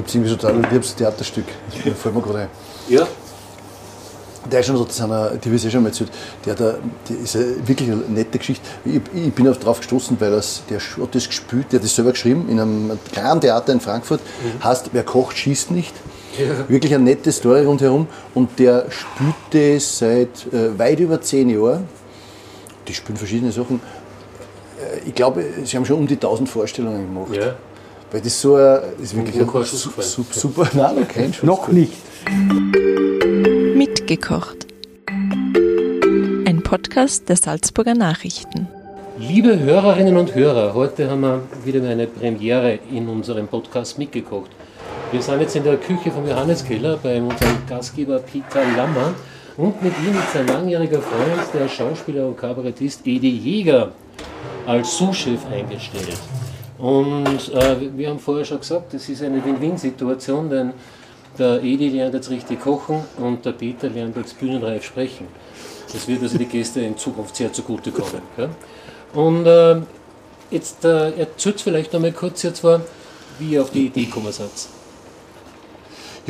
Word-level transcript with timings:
gibt 0.00 0.08
es 0.08 0.14
irgendwie 0.14 0.34
so 0.34 0.46
ein 0.46 0.62
liebes 0.70 0.94
Theaterstück. 0.94 1.44
Das 1.84 1.98
fällt 1.98 2.14
mir 2.14 2.22
gerade 2.22 2.38
ein. 2.38 2.48
Ja. 2.88 3.06
Der 4.50 4.60
ist 4.60 4.66
schon 4.66 4.76
so, 4.78 5.02
haben 5.02 5.10
wir, 5.10 5.36
die 5.36 5.50
ich 5.50 5.66
eh 5.66 5.70
schon 5.70 5.82
mal 5.82 5.90
erzählt, 5.90 6.10
der, 6.46 6.54
der, 6.54 6.78
der 7.06 7.18
ist 7.18 7.36
eine 7.36 7.68
wirklich 7.68 7.90
eine 7.90 8.00
nette 8.08 8.38
Geschichte. 8.38 8.66
Ich, 8.86 9.02
ich 9.14 9.32
bin 9.34 9.44
darauf 9.44 9.78
gestoßen, 9.80 10.18
weil 10.18 10.30
das, 10.30 10.62
der 10.70 10.80
hat 10.80 11.14
das 11.14 11.26
gespielt, 11.26 11.66
der 11.70 11.78
hat 11.78 11.84
das 11.84 11.94
selber 11.94 12.12
geschrieben 12.12 12.48
in 12.48 12.58
einem 12.58 12.98
kleinen 13.12 13.42
Theater 13.42 13.74
in 13.74 13.80
Frankfurt, 13.80 14.20
mhm. 14.20 14.64
heißt 14.64 14.90
Wer 14.92 15.02
kocht, 15.02 15.36
schießt 15.36 15.70
nicht. 15.70 15.94
Ja. 16.38 16.68
Wirklich 16.68 16.94
eine 16.94 17.04
nette 17.04 17.30
Story 17.30 17.64
rundherum 17.66 18.06
und 18.34 18.58
der 18.58 18.86
spielt 18.88 19.34
das 19.76 19.98
seit 19.98 20.46
äh, 20.52 20.78
weit 20.78 21.00
über 21.00 21.20
zehn 21.20 21.50
Jahren. 21.50 21.86
Die 22.88 22.94
spielen 22.94 23.18
verschiedene 23.18 23.52
Sachen. 23.52 23.82
Äh, 24.78 25.08
ich 25.08 25.14
glaube, 25.14 25.44
sie 25.64 25.76
haben 25.76 25.84
schon 25.84 25.98
um 25.98 26.06
die 26.06 26.14
1000 26.14 26.48
Vorstellungen 26.48 27.12
gemacht. 27.12 27.34
Ja. 27.34 27.56
Weil 28.12 28.22
das 28.22 28.40
so 28.40 28.56
ein, 28.56 28.80
ist 29.00 29.14
wirklich 29.14 29.36
ein 29.40 29.46
super, 29.46 30.02
super, 30.02 30.02
super, 30.32 30.68
nein, 30.74 30.96
noch 30.96 31.08
kein 31.08 31.32
Noch 31.42 31.68
nicht. 31.68 31.92
Mitgekocht. 33.76 34.66
Ein 36.44 36.60
Podcast 36.64 37.28
der 37.28 37.36
Salzburger 37.36 37.94
Nachrichten. 37.94 38.66
Liebe 39.16 39.60
Hörerinnen 39.60 40.16
und 40.16 40.34
Hörer, 40.34 40.74
heute 40.74 41.08
haben 41.08 41.20
wir 41.20 41.42
wieder 41.64 41.88
eine 41.88 42.08
Premiere 42.08 42.80
in 42.90 43.08
unserem 43.08 43.46
Podcast 43.46 43.96
Mitgekocht. 43.96 44.50
Wir 45.12 45.22
sind 45.22 45.40
jetzt 45.40 45.54
in 45.54 45.62
der 45.62 45.76
Küche 45.76 46.10
vom 46.10 46.26
Johanneskeller 46.26 46.98
bei 47.00 47.22
unserem 47.22 47.64
Gastgeber 47.68 48.18
Peter 48.18 48.62
Lammer 48.76 49.14
und 49.56 49.80
mit 49.84 49.92
ihm 50.04 50.18
ist 50.18 50.32
sein 50.32 50.48
langjähriger 50.48 51.00
Freund, 51.00 51.42
der 51.54 51.68
Schauspieler 51.68 52.26
und 52.26 52.36
Kabarettist 52.36 53.06
Edi 53.06 53.30
Jäger, 53.30 53.92
als 54.66 54.96
Sous-Chef 54.96 55.46
eingestellt. 55.46 56.18
Und 56.80 57.52
äh, 57.52 57.76
wir 57.96 58.08
haben 58.08 58.18
vorher 58.18 58.44
schon 58.44 58.60
gesagt, 58.60 58.94
das 58.94 59.08
ist 59.08 59.22
eine 59.22 59.44
Win-Win-Situation, 59.44 60.48
denn 60.48 60.72
der 61.38 61.62
Edi 61.62 61.90
lernt 61.90 62.14
jetzt 62.14 62.30
richtig 62.30 62.60
kochen 62.60 63.04
und 63.18 63.44
der 63.44 63.52
Peter 63.52 63.88
lernt 63.88 64.16
jetzt 64.16 64.38
bühnenreif 64.40 64.84
sprechen. 64.84 65.26
Das 65.92 66.08
wird 66.08 66.22
also 66.22 66.38
die 66.38 66.46
Gäste 66.46 66.80
in 66.80 66.96
Zukunft 66.96 67.36
sehr 67.36 67.52
zugutekommen. 67.52 68.22
Ja? 68.36 68.48
Und 69.12 69.46
äh, 69.46 69.82
jetzt 70.50 70.84
äh, 70.84 71.10
erzählt 71.18 71.60
vielleicht 71.60 71.92
noch 71.92 72.00
mal 72.00 72.12
kurz 72.12 72.42
jetzt 72.42 72.64
war, 72.64 72.80
wie 73.38 73.52
ihr 73.52 73.62
auf 73.62 73.70
die 73.70 73.86
Idee 73.86 74.04
gekommen 74.04 74.32
seid. 74.32 74.50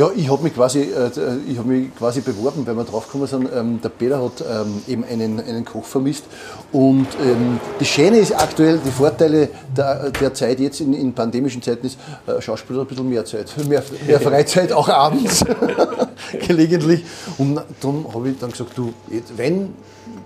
Ja, 0.01 0.11
ich 0.17 0.31
habe 0.31 0.43
mich, 0.45 0.55
quasi, 0.55 0.81
äh, 0.81 1.11
hab 1.59 1.67
mich 1.67 1.95
quasi 1.95 2.23
beworben, 2.23 2.67
weil 2.67 2.75
wir 2.75 2.85
draufgekommen 2.85 3.27
sind, 3.27 3.51
ähm, 3.55 3.83
der 3.83 3.91
Peter 3.91 4.25
hat 4.25 4.43
ähm, 4.51 4.81
eben 4.89 5.05
einen, 5.05 5.39
einen 5.39 5.63
Koch 5.63 5.85
vermisst. 5.85 6.25
Und 6.73 7.07
ähm, 7.23 7.61
das 7.79 7.87
Schöne 7.87 8.17
ist 8.17 8.33
aktuell, 8.33 8.81
die 8.83 8.91
Vorteile 8.91 9.51
der, 9.77 10.09
der 10.09 10.33
Zeit 10.33 10.59
jetzt 10.59 10.81
in, 10.81 10.95
in 10.95 11.13
pandemischen 11.13 11.61
Zeiten 11.61 11.85
ist, 11.85 11.99
äh, 12.27 12.41
Schauspieler 12.41 12.81
ein 12.81 12.87
bisschen 12.87 13.11
mehr 13.11 13.27
Zeit, 13.27 13.55
mehr, 13.69 13.83
mehr 14.07 14.21
Freizeit, 14.23 14.73
auch 14.73 14.89
abends 14.89 15.45
gelegentlich. 16.49 17.05
Und 17.37 17.61
dann 17.83 18.07
habe 18.15 18.31
ich 18.31 18.39
dann 18.39 18.53
gesagt, 18.53 18.71
du, 18.79 18.95
wenn, 19.37 19.75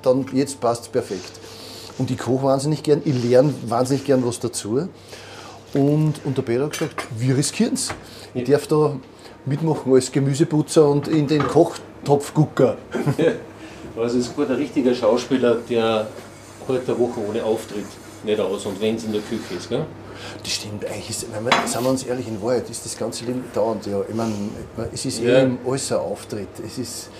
dann 0.02 0.24
jetzt 0.34 0.60
passt 0.60 0.82
es 0.82 0.88
perfekt. 0.88 1.32
Und 1.98 2.12
ich 2.12 2.18
koche 2.18 2.44
wahnsinnig 2.44 2.84
gern, 2.84 3.02
ich 3.04 3.24
lerne 3.24 3.52
wahnsinnig 3.66 4.04
gern 4.04 4.24
was 4.24 4.38
dazu. 4.38 4.88
Und, 5.74 6.14
und 6.22 6.38
der 6.38 6.42
Peter 6.42 6.62
hat 6.62 6.70
gesagt, 6.70 7.06
wir 7.18 7.36
riskieren 7.36 7.74
es. 7.74 7.88
Ich 8.34 8.44
darf 8.44 8.68
da 8.68 8.94
mitmachen 9.46 9.92
als 9.92 10.10
Gemüseputzer 10.10 10.88
und 10.88 11.08
in 11.08 11.26
den 11.26 11.46
Kochtopf 11.46 12.32
gucken. 12.34 12.74
Also 13.96 14.18
es 14.18 14.26
ist 14.26 14.36
gut 14.36 14.50
ein 14.50 14.56
richtiger 14.56 14.92
Schauspieler, 14.94 15.58
der 15.70 16.08
heute 16.66 16.92
eine 16.92 16.98
Woche 16.98 17.20
ohne 17.28 17.44
Auftritt 17.44 17.86
nicht 18.24 18.40
aus 18.40 18.66
und 18.66 18.80
wenn 18.80 18.96
es 18.96 19.04
in 19.04 19.12
der 19.12 19.20
Küche 19.20 19.54
ist, 19.56 19.68
gell? 19.68 19.84
Das 20.42 20.52
stimmt, 20.52 20.84
eigentlich 20.86 21.10
ist, 21.10 21.26
wenn 21.32 21.44
wir, 21.44 21.52
sagen 21.66 21.84
wir 21.84 21.90
uns 21.90 22.04
ehrlich, 22.04 22.26
in 22.26 22.40
Wahrheit 22.42 22.68
ist 22.70 22.84
das 22.84 22.96
ganze 22.96 23.24
Leben 23.24 23.44
dauernd, 23.52 23.86
ja. 23.86 24.00
Ich 24.08 24.14
meine, 24.14 24.32
es 24.92 25.04
ist 25.04 25.20
ja. 25.20 25.42
eben 25.42 25.58
alles 25.66 25.92
ein 25.92 25.98
Auftritt. 25.98 26.48
Es 26.64 26.78
ist, 26.78 27.10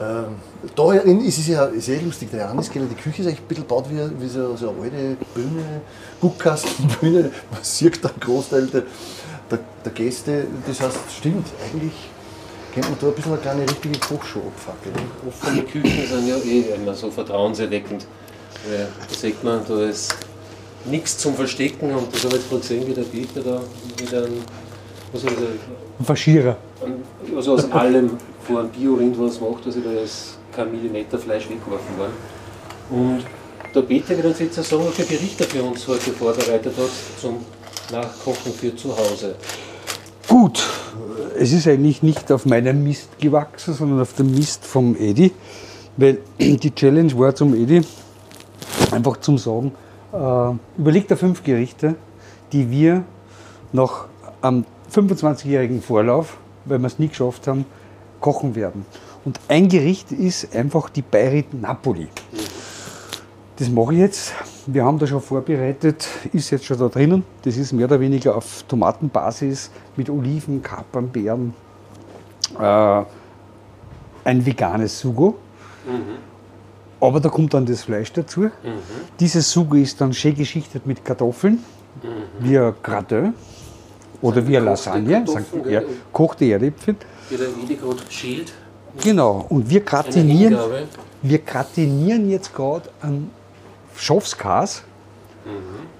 ähm, 0.00 0.36
da 0.74 0.92
ist 0.92 1.38
es 1.38 1.48
ja 1.48 1.68
sehr 1.76 2.00
lustig, 2.02 2.30
der 2.30 2.42
Johanneskeller, 2.42 2.86
die 2.86 2.94
Küche 2.94 3.22
ist 3.22 3.28
eigentlich 3.28 3.40
ein 3.40 3.48
bisschen 3.48 3.64
gebaut 3.64 3.86
wie, 3.90 4.22
wie 4.22 4.28
so, 4.28 4.56
so 4.56 4.70
eine 4.70 4.82
alte 4.82 5.16
Bühne, 5.34 5.80
Guckkastenbühne. 6.20 7.30
Man 7.50 7.62
sieht 7.62 8.04
da 8.04 8.08
einen 8.08 8.20
Großteil 8.20 8.66
der, 8.66 8.82
der, 9.50 9.58
der 9.84 9.92
Gäste. 9.92 10.46
Das 10.66 10.80
heißt, 10.80 10.98
stimmt, 11.18 11.46
eigentlich 11.64 11.92
könnte 12.74 12.90
man 12.90 12.98
da 13.00 13.06
ein 13.06 13.14
bisschen 13.14 13.32
eine 13.32 13.40
kleine 13.40 13.62
richtige 13.62 13.98
Kochshow 13.98 14.40
abfackeln. 14.40 14.94
Offene 15.26 15.62
Küchen 15.62 16.06
sind 16.06 16.28
ja 16.28 16.36
eh 16.36 16.74
immer 16.74 16.94
so 16.94 17.10
vertrauenserweckend. 17.10 18.06
Weil 18.68 18.88
da 19.08 19.14
sieht 19.14 19.42
man, 19.42 19.60
da 19.66 19.84
ist 19.84 20.14
nichts 20.84 21.18
zum 21.18 21.34
Verstecken 21.34 21.94
und 21.94 22.14
das 22.14 22.24
habe 22.24 22.36
ich 22.36 22.40
jetzt 22.42 22.50
gerade 22.50 22.60
gesehen, 22.60 22.86
wie 22.86 22.94
der 22.94 23.02
Peter 23.02 23.40
da 23.40 23.60
mit 24.00 24.14
einem, 24.14 24.42
was 25.12 25.22
soll 25.22 25.30
ein 25.30 26.04
Faschierer. 26.04 26.56
Also 27.34 27.54
aus 27.54 27.70
allem 27.72 28.10
vor 28.46 28.60
einem 28.60 28.70
Bio-Rind 28.70 29.18
was 29.18 29.40
macht, 29.40 29.66
also 29.66 29.80
da 29.80 29.90
ist 30.00 30.38
kein 30.54 30.70
Millimeter 30.70 31.18
Fleisch 31.18 31.48
weggeworfen 31.48 31.98
worden. 31.98 32.12
Und 32.90 33.24
der 33.74 33.82
Peter 33.82 34.16
wird 34.16 34.26
uns 34.26 34.38
jetzt 34.38 34.62
sagen, 34.62 34.84
welche 34.84 35.04
Gerichte 35.04 35.44
für 35.44 35.62
uns 35.62 35.86
heute 35.88 36.12
vorbereitet 36.12 36.72
hat 36.76 36.90
zum 37.20 37.44
Nachkochen 37.90 38.52
für 38.52 38.74
zu 38.74 38.96
Hause. 38.96 39.36
Gut, 40.28 40.62
es 41.38 41.52
ist 41.52 41.68
eigentlich 41.68 42.02
nicht 42.02 42.32
auf 42.32 42.46
meinem 42.46 42.82
Mist 42.82 43.18
gewachsen, 43.18 43.74
sondern 43.74 44.00
auf 44.00 44.14
dem 44.14 44.34
Mist 44.34 44.64
vom 44.64 44.96
Edi, 44.96 45.32
weil 45.96 46.18
die 46.40 46.74
Challenge 46.74 47.16
war 47.18 47.34
zum 47.34 47.54
Edi 47.54 47.82
einfach 48.90 49.18
zum 49.18 49.38
Sagen, 49.38 49.72
äh, 50.12 50.80
überlegt 50.80 51.10
er 51.10 51.16
fünf 51.16 51.42
Gerichte, 51.44 51.94
die 52.52 52.70
wir 52.70 53.04
nach 53.72 54.06
am 54.40 54.64
25-jährigen 54.92 55.82
Vorlauf, 55.82 56.36
weil 56.64 56.78
wir 56.78 56.86
es 56.86 56.98
nie 56.98 57.08
geschafft 57.08 57.46
haben, 57.46 57.64
kochen 58.20 58.54
werden. 58.54 58.86
Und 59.24 59.40
ein 59.48 59.68
Gericht 59.68 60.12
ist 60.12 60.54
einfach 60.54 60.88
die 60.88 61.02
Bayrit 61.02 61.52
Napoli. 61.52 62.08
Das 63.58 63.70
mache 63.70 63.94
ich 63.94 64.00
jetzt. 64.00 64.34
Wir 64.66 64.84
haben 64.84 64.98
das 64.98 65.08
schon 65.08 65.20
vorbereitet, 65.20 66.06
ist 66.32 66.50
jetzt 66.50 66.66
schon 66.66 66.78
da 66.78 66.88
drinnen. 66.88 67.24
Das 67.42 67.56
ist 67.56 67.72
mehr 67.72 67.86
oder 67.86 67.98
weniger 67.98 68.36
auf 68.36 68.64
Tomatenbasis 68.68 69.70
mit 69.96 70.10
Oliven, 70.10 70.62
Kapern, 70.62 71.08
Beeren. 71.08 71.54
Äh, 72.60 73.02
ein 74.24 74.44
veganes 74.44 74.98
Sugo. 74.98 75.38
Mhm. 75.86 76.18
Aber 77.00 77.20
da 77.20 77.28
kommt 77.28 77.54
dann 77.54 77.64
das 77.64 77.82
Fleisch 77.84 78.12
dazu. 78.12 78.40
Mhm. 78.40 78.50
Dieses 79.18 79.50
Sugo 79.50 79.76
ist 79.76 80.00
dann 80.00 80.12
schön 80.12 80.34
geschichtet 80.34 80.86
mit 80.86 81.02
Kartoffeln, 81.02 81.54
mhm. 82.02 82.08
wie 82.40 82.58
ein 82.58 82.74
Gratin 82.82 83.32
oder 84.20 84.46
wie 84.46 84.56
eine 84.56 84.66
Lasagne, 84.66 85.24
ja, 85.68 85.82
kochte 86.12 86.44
Erdäpfel. 86.44 86.96
Wie 87.30 87.36
der 87.36 87.76
gerade 87.76 88.02
schält. 88.10 88.52
Genau, 89.02 89.46
und 89.48 89.68
wir 89.68 89.80
gratinieren, 89.80 90.58
wir 91.22 91.38
gratinieren 91.38 92.30
jetzt 92.30 92.54
gerade 92.54 92.88
an 93.00 93.30
Schafskas 93.96 94.82
mhm. 95.44 95.50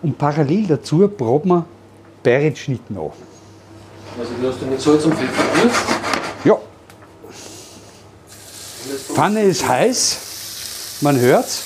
und 0.02 0.18
parallel 0.18 0.66
dazu 0.66 1.08
braten 1.08 1.48
wir 1.48 1.66
Bayritschnitten 2.22 2.96
an. 2.96 3.12
Also 4.18 4.32
die 4.40 4.46
hast 4.46 4.60
du 4.60 4.66
mit 4.66 4.80
Salz 4.80 5.04
und 5.04 5.14
Pfeffer 5.14 5.42
gewürzt? 5.54 5.84
Ja. 6.44 6.58
Pfanne 9.14 9.42
ist 9.42 9.66
heiß, 9.66 10.18
man 11.02 11.18
hört's. 11.18 11.62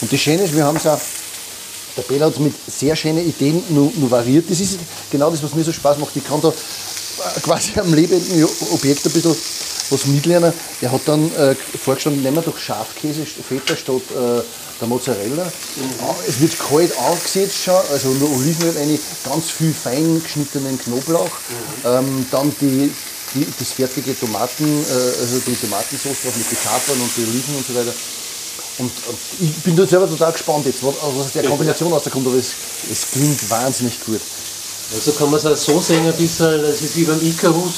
Und 0.00 0.12
das 0.12 0.20
Schöne 0.20 0.42
ist, 0.42 0.54
wir 0.54 0.64
haben 0.64 0.76
es 0.76 0.86
auch, 0.86 1.00
der 1.96 2.02
Peter 2.02 2.26
hat 2.26 2.32
es 2.32 2.38
mit 2.38 2.54
sehr 2.66 2.94
schönen 2.94 3.28
Ideen 3.28 3.62
nur, 3.68 3.92
nur 3.96 4.10
variiert. 4.10 4.48
Das 4.48 4.60
ist 4.60 4.78
genau 5.10 5.30
das, 5.30 5.42
was 5.42 5.54
mir 5.54 5.64
so 5.64 5.72
Spaß 5.72 5.98
macht. 5.98 6.14
Ich 6.14 6.26
kann 6.26 6.40
da 6.40 6.52
quasi 7.42 7.78
am 7.78 7.92
lebenden 7.92 8.44
Objekt 8.72 9.06
ein 9.06 9.12
bisschen 9.12 9.36
was 9.90 10.06
mitlernen. 10.06 10.52
Er 10.80 10.92
hat 10.92 11.00
dann 11.06 11.34
äh, 11.34 11.54
vorgeschlagen, 11.54 12.22
nehmen 12.22 12.36
wir 12.36 12.42
doch 12.42 12.58
Schafkäse, 12.58 13.24
Feta 13.24 13.76
statt 13.76 14.02
äh, 14.10 14.42
der 14.80 14.88
Mozzarella. 14.88 15.44
Mhm. 15.44 15.92
Es 16.26 16.40
wird 16.40 16.58
kalt 16.58 16.96
angesetzt 16.98 17.64
schon, 17.64 17.80
also 17.90 18.08
nur 18.10 18.30
Olivenöl, 18.30 18.76
eine 18.76 18.98
ganz 19.24 19.50
viel 19.50 19.72
fein 19.72 20.22
geschnittenen 20.22 20.78
Knoblauch. 20.78 21.24
Mhm. 21.24 21.86
Ähm, 21.86 22.26
dann 22.30 22.54
die, 22.60 22.92
die, 23.34 23.46
das 23.58 23.72
fertige 23.72 24.18
Tomaten, 24.18 24.64
äh, 24.64 25.20
also 25.20 25.38
die 25.46 25.56
Tomatensauce 25.56 26.22
drauf 26.22 26.36
mit 26.36 26.50
den 26.50 26.58
Kapern 26.62 27.00
und 27.00 27.16
den 27.16 27.28
Oliven 27.28 27.56
und 27.56 27.66
so 27.66 27.74
weiter. 27.74 27.94
Und, 28.78 28.92
und, 29.08 29.18
ich 29.40 29.56
bin 29.64 29.74
da 29.74 29.86
selber 29.86 30.08
total 30.08 30.32
gespannt 30.32 30.66
jetzt, 30.66 30.84
was 30.84 30.94
aus 31.00 31.32
der 31.32 31.44
Kombination 31.44 31.92
rauskommt, 31.92 32.26
aber 32.26 32.36
es, 32.36 32.52
es 32.90 33.10
klingt 33.10 33.50
wahnsinnig 33.50 33.98
gut. 34.04 34.20
Also 34.94 35.12
kann 35.12 35.30
man 35.30 35.38
es 35.38 35.46
auch 35.46 35.56
so 35.56 35.80
sehen, 35.80 36.06
ein 36.06 36.12
bisschen, 36.14 36.64
es 36.64 36.80
ist 36.80 36.96
wie 36.96 37.04
beim 37.04 37.20
Icarus, 37.22 37.74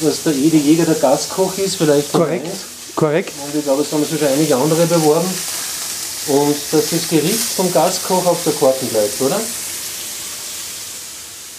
dass 0.00 0.22
der 0.22 0.32
Edi 0.32 0.56
Jäger 0.58 0.84
der 0.86 0.94
Gastkoch 0.94 1.56
ist, 1.58 1.76
vielleicht. 1.76 2.12
Korrekt, 2.12 2.46
korrekt. 2.94 3.32
Und 3.44 3.58
ich 3.58 3.64
glaube, 3.64 3.82
es 3.82 3.92
haben 3.92 4.04
sich 4.04 4.18
schon 4.18 4.28
einige 4.28 4.56
andere 4.56 4.86
beworben. 4.86 5.28
Und 6.28 6.54
dass 6.72 6.90
das 6.90 7.08
Gericht 7.08 7.38
vom 7.56 7.72
Gastkoch 7.72 8.24
auf 8.26 8.38
der 8.44 8.52
Karte 8.54 8.84
bleibt, 8.86 9.20
oder? 9.20 9.40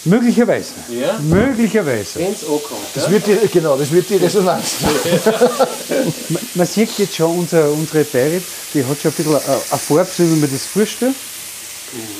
Möglicherweise. 0.04 0.70
Ja? 0.88 1.18
Möglicherweise. 1.20 2.18
Wenn 2.20 2.32
es 2.32 2.42
ankommt. 2.42 2.86
Das 2.94 3.04
Ja? 3.04 3.10
wird 3.10 3.26
die, 3.26 3.48
genau, 3.48 3.76
das 3.76 3.90
wird 3.90 4.08
die 4.08 4.16
Resonanz. 4.16 4.76
Man, 6.30 6.42
man 6.54 6.66
sieht 6.66 6.90
jetzt 6.98 7.16
schon, 7.16 7.38
unser, 7.40 7.70
unsere 7.70 8.04
Bayrit, 8.04 8.42
die 8.72 8.84
hat 8.84 8.98
schon 9.00 9.10
ein 9.10 9.14
bisschen 9.14 9.34
eine, 9.34 9.44
eine 9.70 9.78
Farbe, 9.78 10.08
so 10.16 10.22
wie 10.22 10.36
man 10.36 10.50
das 10.50 10.64
vorstellt. 10.64 11.14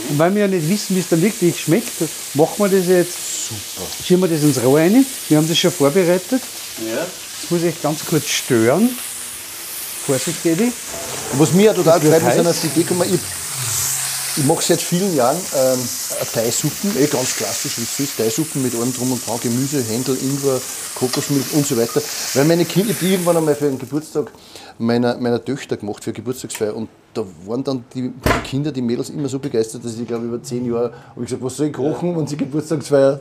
Und 0.08 0.18
weil 0.18 0.34
wir 0.34 0.42
ja 0.42 0.48
nicht 0.48 0.68
wissen, 0.68 0.96
wie 0.96 1.00
es 1.00 1.08
dann 1.08 1.22
wirklich 1.22 1.60
schmeckt, 1.60 1.92
machen 2.34 2.54
wir 2.58 2.68
das 2.68 2.86
jetzt 2.86 3.48
super. 3.48 3.86
Schieben 4.04 4.22
wir 4.22 4.28
das 4.28 4.42
ins 4.42 4.62
Rohr 4.62 4.78
rein. 4.78 5.04
Wir 5.28 5.36
haben 5.36 5.48
das 5.48 5.58
schon 5.58 5.70
vorbereitet. 5.70 6.42
Ja. 6.84 7.06
Jetzt 7.40 7.50
muss 7.50 7.62
ich 7.62 7.80
ganz 7.80 8.00
kurz 8.04 8.26
stören. 8.26 8.90
Vorsicht, 10.06 10.44
Edi. 10.44 10.72
Was 11.34 11.52
mir 11.52 11.66
ja 11.66 11.72
total 11.72 12.00
heiß. 12.00 12.46
auf 12.46 12.60
die 12.60 12.66
Idee 12.66 12.82
gekommen, 12.82 13.02
ich, 13.12 13.20
ich 14.38 14.44
mache 14.44 14.62
seit 14.62 14.80
vielen 14.80 15.14
Jahren 15.14 15.36
ähm, 15.36 15.78
Teisuppen, 16.32 16.96
eh 16.98 17.06
ganz 17.06 17.36
klassisch, 17.36 17.72
wie 17.76 17.82
es 17.82 18.00
ist, 18.00 18.16
Teisuppen 18.16 18.62
mit 18.62 18.74
allem 18.74 18.92
drum 18.92 19.12
und 19.12 19.24
dran, 19.24 19.38
Gemüse, 19.40 19.84
Händel, 19.84 20.16
Ingwer, 20.20 20.60
Kokosmilch 20.96 21.52
und 21.52 21.66
so 21.66 21.76
weiter. 21.76 22.02
Weil 22.34 22.44
meine 22.46 22.64
Kinder, 22.64 22.94
die 23.00 23.12
irgendwann 23.12 23.36
einmal 23.36 23.54
für 23.54 23.66
den 23.66 23.78
Geburtstag 23.78 24.32
meiner, 24.80 25.16
meiner 25.18 25.44
Töchter 25.44 25.76
gemacht, 25.76 26.02
für 26.02 26.12
Geburtstagsfeier 26.12 26.74
und 26.74 26.88
da 27.12 27.22
waren 27.46 27.64
dann 27.64 27.84
die, 27.94 28.12
Kinder, 28.44 28.70
die 28.70 28.82
Mädels 28.82 29.10
immer 29.10 29.28
so 29.28 29.38
begeistert, 29.38 29.84
dass 29.84 29.98
ich 29.98 30.06
glaube 30.06 30.26
über 30.26 30.42
zehn 30.42 30.64
Jahre 30.64 30.92
habe 30.92 31.20
ich 31.20 31.24
gesagt, 31.24 31.42
was 31.42 31.56
soll 31.56 31.66
ich 31.66 31.72
kochen? 31.72 32.14
Und 32.16 32.28
sie 32.28 32.36
Geburtstagsfeier 32.36 33.20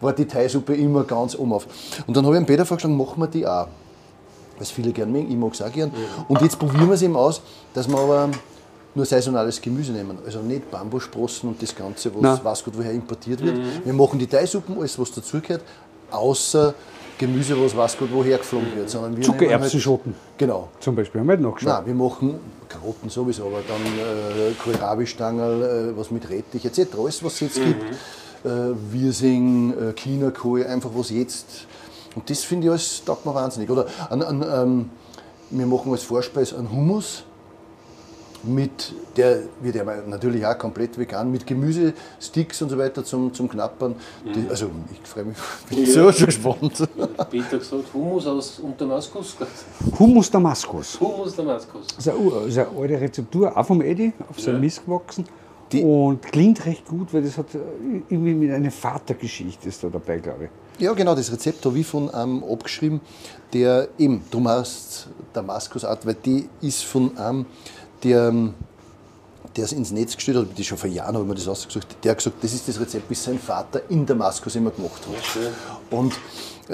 war 0.00 0.12
die 0.12 0.26
Teisuppe 0.26 0.74
immer 0.74 1.04
ganz 1.04 1.34
um 1.34 1.52
auf. 1.52 1.66
Und 2.06 2.16
dann 2.16 2.24
habe 2.26 2.36
ich 2.36 2.42
dem 2.42 2.46
Peter 2.46 2.66
vorgeschlagen, 2.66 2.96
machen 2.96 3.20
wir 3.20 3.26
die 3.26 3.46
auch 3.46 3.68
was 4.58 4.70
viele 4.70 4.92
gern 4.92 5.10
mögen, 5.10 5.30
ich 5.30 5.36
mag 5.36 5.52
es 5.52 5.62
auch 5.62 5.72
gern. 5.72 5.90
Und 6.28 6.40
jetzt 6.42 6.58
probieren 6.58 6.86
wir 6.86 6.94
es 6.94 7.02
eben 7.02 7.16
aus, 7.16 7.40
dass 7.72 7.88
wir 7.88 7.98
aber 7.98 8.30
nur 8.94 9.04
saisonales 9.04 9.60
Gemüse 9.60 9.92
nehmen. 9.92 10.18
Also 10.24 10.40
nicht 10.40 10.70
Bambussprossen 10.70 11.48
und 11.48 11.60
das 11.60 11.74
Ganze, 11.74 12.12
was 12.14 12.44
weiß 12.44 12.64
Gott 12.64 12.74
woher 12.76 12.92
importiert 12.92 13.42
wird. 13.42 13.56
Wir 13.84 13.92
machen 13.92 14.18
die 14.18 14.26
Teisuppen, 14.26 14.78
alles 14.78 14.98
was 14.98 15.10
dazugehört, 15.10 15.62
außer 16.10 16.74
Gemüse, 17.18 17.60
was 17.60 17.76
weiß 17.76 17.98
Gott 17.98 18.08
woher 18.12 18.38
geflogen 18.38 18.74
wird. 18.76 18.90
Sondern 18.90 19.16
wir 19.16 19.24
Zuckererbsenschoten 19.24 20.12
Halt, 20.12 20.38
genau. 20.38 20.68
zum 20.80 20.96
Beispiel, 20.96 21.20
haben 21.20 21.28
wir 21.28 21.36
nicht 21.36 21.46
nachgeschaut. 21.46 21.72
Nein, 21.72 21.86
wir 21.86 21.94
machen 21.94 22.40
Karotten 22.68 23.08
sowieso, 23.08 23.46
aber 23.46 23.60
dann 23.66 23.80
äh, 23.80 24.52
Kohlrabi-Stangerl, 24.62 25.92
äh, 25.92 25.96
was 25.96 26.10
mit 26.10 26.28
Rettich 26.28 26.64
etc. 26.64 26.96
Alles, 26.98 27.22
was 27.22 27.34
es 27.34 27.40
jetzt 27.40 27.60
gibt. 27.62 27.84
Äh, 28.44 28.74
Wirsing, 28.92 29.72
äh, 29.72 29.92
Chinakohl, 29.94 30.66
einfach 30.66 30.90
was 30.94 31.10
jetzt. 31.10 31.66
Und 32.14 32.28
das 32.28 32.44
finde 32.44 32.66
ich 32.66 32.70
alles, 32.70 33.02
taugt 33.04 33.24
mir 33.24 33.34
wahnsinnig. 33.34 33.70
Oder 33.70 33.86
an, 34.10 34.22
an, 34.22 34.44
ähm, 34.46 34.90
wir 35.50 35.66
machen 35.66 35.92
als 35.92 36.02
Vorspeise 36.02 36.58
einen 36.58 36.70
Hummus 36.70 37.24
mit, 38.46 38.92
der 39.16 39.42
wird 39.60 39.76
ja 39.76 39.84
natürlich 40.06 40.44
auch 40.46 40.56
komplett 40.58 40.98
vegan, 40.98 41.30
mit 41.30 41.46
Gemüsesticks 41.46 42.62
und 42.62 42.68
so 42.70 42.78
weiter 42.78 43.04
zum, 43.04 43.32
zum 43.32 43.48
Knappern. 43.48 43.94
Die, 44.34 44.48
also 44.48 44.70
ich 44.92 45.08
freue 45.08 45.24
mich, 45.24 45.36
bin 45.68 45.86
so 45.86 46.10
schon 46.12 46.26
gespannt. 46.26 46.88
Peter 47.30 47.58
gesagt, 47.58 47.84
Hummus 47.92 48.26
aus 48.26 48.58
und 48.60 48.80
Damaskus. 48.80 49.36
Hummus 49.98 50.30
Damaskus. 50.30 51.00
Hummus 51.00 51.34
Damaskus. 51.34 51.86
Das 51.96 52.06
ist 52.06 52.12
eine, 52.12 52.46
ist 52.46 52.58
eine 52.58 52.68
alte 52.78 53.00
Rezeptur, 53.00 53.56
auch 53.56 53.66
vom 53.66 53.82
Edi, 53.82 54.12
auf 54.28 54.40
seinem 54.40 54.56
Ja. 54.56 54.60
Mist 54.60 54.84
gewachsen. 54.84 55.24
Die- 55.72 55.82
und 55.82 56.22
klingt 56.22 56.64
recht 56.66 56.86
gut, 56.86 57.12
weil 57.12 57.22
das 57.22 57.38
hat 57.38 57.54
äh, 57.54 57.58
irgendwie 58.08 58.34
mit 58.34 58.50
einer 58.52 58.70
Vatergeschichte 58.70 59.68
ist 59.68 59.82
da 59.82 59.88
dabei, 59.88 60.18
glaube 60.18 60.44
ich. 60.44 60.50
Ja, 60.82 60.92
genau, 60.92 61.14
das 61.14 61.30
Rezept 61.32 61.64
habe 61.64 61.78
ich 61.78 61.86
von 61.86 62.10
einem 62.10 62.42
abgeschrieben, 62.42 63.00
der 63.52 63.88
eben, 63.96 64.22
darum 64.30 64.48
heißt 64.48 65.08
Damaskusart, 65.32 66.04
weil 66.04 66.14
die 66.14 66.48
ist 66.60 66.84
von 66.84 67.16
einem, 67.16 67.46
der, 68.04 68.32
der 69.56 69.64
es 69.64 69.72
ins 69.72 69.90
Netz 69.90 70.14
gestellt 70.14 70.38
hat, 70.38 70.58
das 70.58 70.66
schon 70.66 70.78
vor 70.78 70.90
Jahren 70.90 71.14
habe 71.14 71.24
ich 71.24 71.28
mir 71.28 71.34
das 71.34 71.48
ausgesucht, 71.48 71.96
der 72.02 72.12
hat 72.12 72.18
gesagt, 72.18 72.36
das 72.42 72.52
ist 72.52 72.68
das 72.68 72.78
Rezept, 72.78 73.08
wie 73.10 73.14
sein 73.14 73.38
Vater 73.38 73.82
in 73.88 74.04
Damaskus 74.06 74.56
immer 74.56 74.70
gemacht 74.70 75.00
hat. 75.06 75.98
Und 75.98 76.14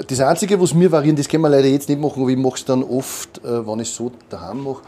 das 0.07 0.19
Einzige, 0.21 0.59
was 0.59 0.73
mir 0.73 0.91
variieren, 0.91 1.15
das 1.15 1.27
können 1.27 1.43
wir 1.43 1.49
leider 1.49 1.67
jetzt 1.67 1.89
nicht 1.89 1.99
machen, 1.99 2.21
aber 2.21 2.31
ich 2.31 2.37
mache 2.37 2.55
es 2.55 2.65
dann 2.65 2.83
oft, 2.83 3.43
äh, 3.43 3.65
wenn 3.65 3.79
ich 3.79 3.89
es 3.89 3.95
so 3.95 4.11
daheim 4.29 4.63
mache, 4.63 4.81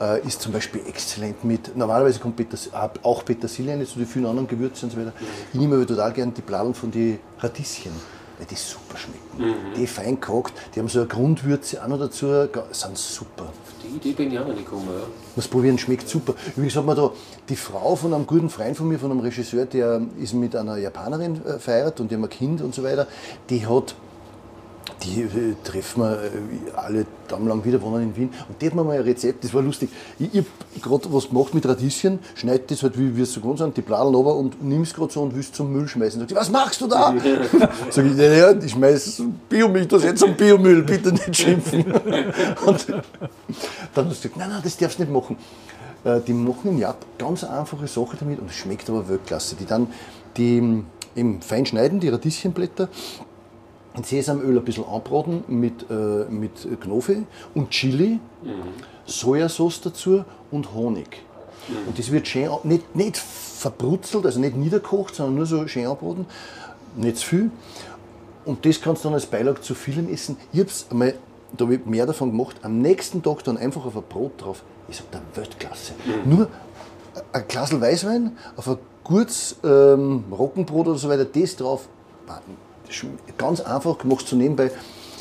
äh, 0.00 0.26
ist 0.26 0.42
zum 0.42 0.52
Beispiel 0.52 0.82
exzellent 0.88 1.44
mit, 1.44 1.76
normalerweise 1.76 2.18
kommt 2.18 2.36
Peters, 2.36 2.70
auch 3.02 3.24
Petersilie 3.24 3.72
rein, 3.72 3.86
zu 3.86 3.98
den 3.98 4.06
vielen 4.06 4.26
anderen 4.26 4.48
Gewürzen 4.48 4.88
und 4.88 4.94
so 4.94 5.00
weiter. 5.00 5.12
Ich 5.52 5.60
nehme 5.60 5.76
aber 5.76 5.86
total 5.86 6.12
gerne 6.12 6.32
die 6.32 6.42
Bladeln 6.42 6.74
von 6.74 6.90
den 6.90 7.18
Radieschen, 7.38 7.92
weil 8.42 8.48
die 8.48 8.56
super 8.56 8.98
schmecken. 8.98 9.54
Die 9.76 9.86
fein 9.86 10.20
gehackt, 10.20 10.52
die 10.74 10.80
haben 10.80 10.88
so 10.88 11.00
eine 11.00 11.08
Grundwürze 11.08 11.82
auch 11.82 11.86
noch 11.86 11.98
dazu, 11.98 12.26
sind 12.72 12.98
super. 12.98 13.52
Die 13.84 13.96
Idee 13.96 14.12
bin 14.12 14.32
ich 14.32 14.38
auch 14.38 14.46
noch 14.46 14.54
nicht 14.54 14.64
gekommen. 14.64 14.88
Ja. 14.88 15.06
Was 15.36 15.46
probieren, 15.46 15.78
schmeckt 15.78 16.08
super. 16.08 16.34
Übrigens 16.56 16.74
hat 16.74 16.84
man 16.84 16.96
da 16.96 17.12
die 17.48 17.54
Frau 17.54 17.94
von 17.94 18.12
einem 18.12 18.26
guten 18.26 18.50
Freund 18.50 18.76
von 18.76 18.88
mir, 18.88 18.98
von 18.98 19.12
einem 19.12 19.20
Regisseur, 19.20 19.64
der 19.66 20.02
ist 20.20 20.34
mit 20.34 20.56
einer 20.56 20.76
Japanerin 20.76 21.40
äh, 21.44 21.58
verheiratet 21.60 22.00
und 22.00 22.10
die 22.10 22.16
haben 22.16 22.24
ein 22.24 22.30
Kind 22.30 22.62
und 22.62 22.74
so 22.74 22.82
weiter. 22.82 23.06
Die 23.48 23.64
hat, 23.64 23.94
die 25.02 25.22
äh, 25.22 25.54
treffen 25.64 26.02
wir 26.02 26.22
äh, 26.22 26.76
alle 26.76 27.06
lang 27.30 27.64
wieder, 27.64 27.80
wohnen 27.80 28.02
in 28.02 28.16
Wien. 28.16 28.30
Und 28.48 28.60
die 28.60 28.66
hat 28.66 28.74
mir 28.74 28.84
mal 28.84 28.96
ein 28.96 29.02
Rezept, 29.02 29.42
das 29.44 29.54
war 29.54 29.62
lustig. 29.62 29.90
Ich, 30.18 30.34
ich 30.34 30.38
habe 30.38 30.46
gerade 30.80 31.12
was 31.12 31.28
gemacht 31.28 31.54
mit 31.54 31.66
Radieschen, 31.66 32.18
schneid 32.34 32.70
das 32.70 32.82
halt, 32.82 32.98
wie 32.98 33.16
wir 33.16 33.24
es 33.24 33.32
so 33.32 33.40
gewohnt 33.40 33.58
sind, 33.58 33.76
die 33.76 33.82
Bladeln 33.82 34.14
runter 34.14 34.36
und 34.36 34.62
nimm 34.62 34.82
es 34.82 34.92
gerade 34.94 35.12
so 35.12 35.22
und 35.22 35.34
willst 35.34 35.54
zum 35.54 35.72
Müll 35.72 35.88
schmeißen. 35.88 36.20
Sagt 36.20 36.30
sie, 36.30 36.36
was 36.36 36.50
machst 36.50 36.80
du 36.80 36.86
da? 36.86 37.14
Sag 37.90 38.04
ich, 38.04 38.16
ja, 38.16 38.32
ja, 38.32 38.52
ich 38.52 38.72
schmeiß 38.72 39.22
Biomüll, 39.48 39.86
das 39.86 40.04
jetzt 40.04 40.20
zum 40.20 40.34
Biomüll, 40.34 40.82
bitte 40.82 41.12
nicht 41.12 41.36
schimpfen. 41.36 41.84
und 42.66 42.86
dann 43.94 44.08
hast 44.08 44.24
du 44.24 44.28
gesagt, 44.28 44.36
nein, 44.36 44.50
nein, 44.50 44.60
das 44.62 44.76
darfst 44.76 44.98
du 44.98 45.02
nicht 45.02 45.12
machen. 45.12 45.36
Äh, 46.04 46.20
Die 46.20 46.32
machen 46.32 46.70
in 46.70 46.78
Japan 46.78 47.08
ganz 47.18 47.44
einfache 47.44 47.86
Sache 47.86 48.16
damit 48.18 48.40
und 48.40 48.50
es 48.50 48.56
schmeckt 48.56 48.88
aber 48.90 49.08
Weltklasse. 49.08 49.56
Die 49.56 49.66
dann 49.66 49.88
die 50.36 50.82
eben 51.14 51.42
fein 51.42 51.66
schneiden, 51.66 52.00
die 52.00 52.08
Radieschenblätter, 52.08 52.88
in 53.96 54.04
Sesamöl 54.04 54.56
ein 54.56 54.64
bisschen 54.64 54.84
anbraten 54.86 55.44
mit, 55.48 55.90
äh, 55.90 56.24
mit 56.30 56.80
Knofe 56.80 57.24
und 57.54 57.70
Chili, 57.70 58.20
Sojasauce 59.04 59.80
dazu 59.82 60.24
und 60.50 60.72
Honig. 60.74 61.22
Und 61.86 61.98
das 61.98 62.10
wird 62.10 62.26
schön, 62.26 62.50
nicht, 62.64 62.96
nicht 62.96 63.18
verbrutzelt, 63.18 64.26
also 64.26 64.40
nicht 64.40 64.56
niederkocht, 64.56 65.14
sondern 65.14 65.36
nur 65.36 65.46
so 65.46 65.66
schön 65.68 65.86
anbraten, 65.86 66.26
nicht 66.96 67.18
zu 67.18 67.26
viel. 67.26 67.50
Und 68.44 68.66
das 68.66 68.80
kannst 68.80 69.04
du 69.04 69.08
dann 69.08 69.14
als 69.14 69.26
Beilage 69.26 69.60
zu 69.60 69.74
vielem 69.74 70.12
essen. 70.12 70.36
Ich 70.52 70.60
habe 70.60 70.68
es 70.68 70.86
einmal, 70.90 71.14
da 71.56 71.64
habe 71.64 71.76
ich 71.76 71.86
mehr 71.86 72.06
davon 72.06 72.30
gemacht, 72.30 72.56
am 72.62 72.78
nächsten 72.78 73.22
Tag 73.22 73.44
dann 73.44 73.56
einfach 73.56 73.84
auf 73.84 73.96
ein 73.96 74.02
Brot 74.08 74.32
drauf. 74.42 74.62
Ich 74.88 74.96
sage, 74.96 75.08
der 75.12 75.20
Weltklasse. 75.36 75.92
Nur 76.24 76.48
ein 77.32 77.44
Glas 77.46 77.78
Weißwein 77.78 78.36
auf 78.56 78.68
ein 78.68 78.78
gutes 79.04 79.56
ähm, 79.62 80.24
Roggenbrot 80.30 80.88
oder 80.88 80.98
so 80.98 81.08
weiter, 81.08 81.24
das 81.24 81.56
drauf. 81.56 81.88
Ganz 83.38 83.60
einfach 83.60 83.98
gemacht 83.98 84.26
so 84.28 84.36
nebenbei, 84.36 84.70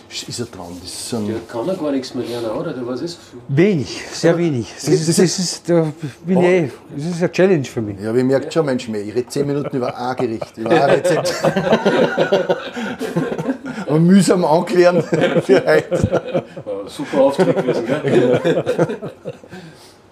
ist 0.09 0.39
ein 0.39 0.51
Traum. 0.51 0.77
Das 0.81 0.89
ist 0.91 1.09
so 1.09 1.17
ein, 1.17 1.27
Der 1.27 1.35
kann 1.47 1.65
ja 1.67 1.73
gar 1.73 1.91
nichts 1.91 2.13
mehr 2.13 2.25
lernen, 2.25 2.49
oder? 2.51 2.73
Der 2.73 2.85
weiß 2.85 2.99
so 2.99 3.05
viel. 3.07 3.39
Wenig, 3.47 4.01
sehr 4.11 4.37
wenig. 4.37 4.67
Das 4.75 4.87
ist, 4.89 5.07
das 5.07 5.19
ist, 5.19 5.69
da 5.69 5.91
bin 6.25 6.39
ich, 6.41 6.45
eh- 6.45 6.71
das 6.95 7.05
ist 7.05 7.19
eine 7.19 7.31
Challenge 7.31 7.63
für 7.63 7.81
mich. 7.81 7.97
ja, 7.99 8.09
aber 8.09 8.17
ihr 8.17 8.25
merkt 8.25 8.53
schon, 8.53 8.65
Mensch, 8.65 8.87
mehr. 8.89 9.01
ich 9.01 9.15
rede 9.15 9.27
zehn 9.27 9.47
Minuten 9.47 9.75
über 9.77 9.95
ein 9.97 10.15
Gericht, 10.17 10.57
über 10.57 10.69
ein 10.71 10.89
Rezept. 10.89 11.33
Und 13.87 14.05
mühsam 14.05 14.43
anklären 14.45 15.01
für 15.01 15.65
heute. 15.65 16.43
Super 16.87 17.21
Auftritt 17.21 17.55
gewesen, 17.55 17.85
gell? 18.03 18.41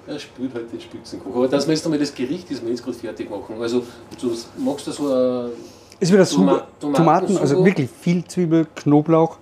Er 0.07 0.17
spielt 0.19 0.53
halt 0.55 0.71
den 0.71 0.81
Spitzenkoch. 0.81 1.35
Aber 1.35 1.47
dass 1.47 1.67
wir 1.67 1.73
jetzt 1.75 1.85
einmal 1.85 1.99
das 1.99 2.13
Gericht, 2.15 2.49
das 2.49 2.61
wir 2.63 2.69
jetzt 2.69 2.83
gerade 2.83 2.97
fertig 2.97 3.29
machen. 3.29 3.55
Also, 3.61 3.83
du 4.19 4.33
magst 4.57 4.87
da 4.87 4.91
so 4.91 5.13
ein. 5.13 5.51
Es 5.99 6.11
wird 6.11 6.21
ein 6.21 6.27
Toma- 6.35 6.63
Tomaten, 6.79 7.37
also 7.37 7.63
wirklich 7.65 7.89
viel 7.89 8.23
Zwiebel, 8.25 8.67
Knoblauch. 8.75 9.37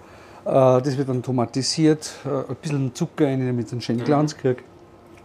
Äh, 0.45 0.49
Das 0.81 0.97
wird 0.97 1.09
dann 1.09 1.21
tomatisiert, 1.21 2.11
äh, 2.25 2.49
ein 2.49 2.55
bisschen 2.61 2.95
Zucker 2.95 3.25
rein, 3.25 3.45
damit 3.45 3.67
es 3.67 3.71
einen 3.73 3.81
schönen 3.81 4.03
Glanz 4.03 4.35
kriegt. 4.35 4.63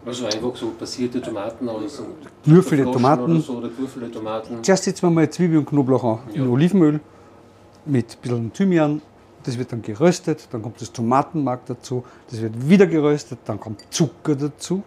Also 0.05 0.25
einfach 0.27 0.55
so 0.57 0.71
passierte 0.79 1.23
Tomaten 1.23 1.69
oder 1.69 1.89
so. 1.89 2.03
Würfel 2.45 2.79
Geflossen 2.79 2.93
Tomaten. 3.03 3.33
Oder 3.37 3.41
so, 3.41 3.53
oder 3.99 4.11
Tomaten. 4.13 4.65
Zuerst 4.65 4.85
setzen 4.85 5.03
wir 5.03 5.11
mal 5.11 5.31
Zwiebel 5.31 5.59
und 5.59 5.67
Knoblauch 5.67 6.03
an 6.05 6.19
in 6.35 6.45
Ja. 6.45 6.51
Olivenöl 6.51 7.01
mit 7.87 8.13
ein 8.13 8.19
bisschen 8.21 8.53
Thymian. 8.53 9.01
Das 9.45 9.57
wird 9.59 9.73
dann 9.73 9.83
geröstet, 9.83 10.47
dann 10.53 10.63
kommt 10.63 10.81
das 10.81 10.93
Tomatenmark 10.93 11.67
dazu, 11.67 12.05
das 12.31 12.41
wird 12.41 12.69
wieder 12.69 12.87
geröstet, 12.87 13.41
dann 13.45 13.59
kommt 13.59 13.81
Zucker 13.91 14.37
dazu. 14.37 14.83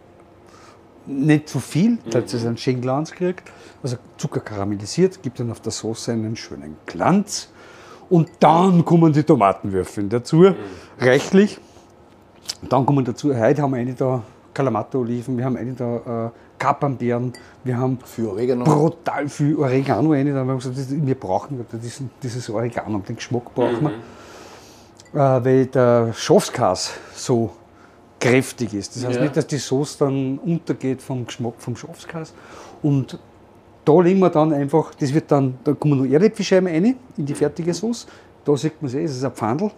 Nicht 1.07 1.49
zu 1.49 1.59
viel, 1.59 1.97
dass 2.09 2.33
es 2.33 2.45
einen 2.45 2.57
schönen 2.57 2.81
Glanz 2.81 3.11
kriegt. 3.11 3.51
Also 3.83 3.97
Zucker 4.17 4.39
karamellisiert, 4.39 5.21
gibt 5.21 5.39
dann 5.39 5.51
auf 5.51 5.59
der 5.59 5.71
Soße 5.71 6.11
einen 6.11 6.35
schönen 6.35 6.77
Glanz. 6.85 7.49
Und 8.09 8.29
dann 8.39 8.85
kommen 8.85 9.13
die 9.13 9.23
Tomatenwürfel 9.23 10.07
dazu, 10.09 10.53
reichlich. 10.99 11.59
Dann 12.69 12.85
kommen 12.85 13.03
dazu, 13.05 13.35
heute 13.35 13.61
haben 13.61 13.71
wir 13.71 13.79
eine 13.79 13.93
da 13.93 14.23
Kalamata-Oliven, 14.53 15.37
wir 15.37 15.45
haben 15.45 15.57
eine 15.57 15.73
da 15.73 16.27
äh, 16.27 16.29
Kapernbeeren, 16.57 17.33
wir 17.63 17.77
haben 17.77 17.97
brutal 17.97 19.27
viel 19.27 19.55
Oregano 19.57 20.11
rein. 20.11 20.27
Da 20.27 20.39
haben 20.39 20.47
wir 20.47 20.55
gesagt, 20.55 20.77
wir 20.89 21.15
brauchen 21.15 21.65
diesen, 21.81 22.09
dieses 22.23 22.49
Oregano, 22.49 22.99
den 22.99 23.15
Geschmack 23.17 23.53
brauchen 23.53 23.81
wir. 23.81 23.91
Äh, 25.13 25.45
weil 25.45 25.65
der 25.67 26.13
Schafskäse 26.13 26.91
so 27.13 27.51
kräftig 28.19 28.73
ist. 28.73 28.95
Das 28.95 29.05
heißt 29.05 29.15
Ja. 29.17 29.23
nicht, 29.23 29.37
dass 29.37 29.47
die 29.47 29.57
Sauce 29.57 29.97
dann 29.97 30.37
untergeht 30.39 31.01
vom 31.01 31.25
Geschmack 31.25 31.55
vom 31.57 31.75
Schafskäse. 31.75 32.33
Und 32.81 33.19
da 33.83 34.01
legen 34.01 34.19
wir 34.19 34.29
dann 34.29 34.51
einfach, 34.53 34.93
das 34.95 35.13
wird 35.13 35.31
dann, 35.31 35.57
da 35.63 35.73
kommen 35.73 35.99
noch 35.99 36.11
Erdäpfelscheiben 36.11 36.67
rein 36.67 36.95
in 37.17 37.25
die 37.25 37.35
fertige 37.35 37.73
Sauce. 37.73 38.07
Da 38.43 38.55
sieht 38.57 38.81
man 38.81 38.89
es 38.89 38.95
eh, 38.95 39.03
es 39.03 39.17
ist 39.17 39.23
ein 39.23 39.31
Pfandl, 39.31 39.71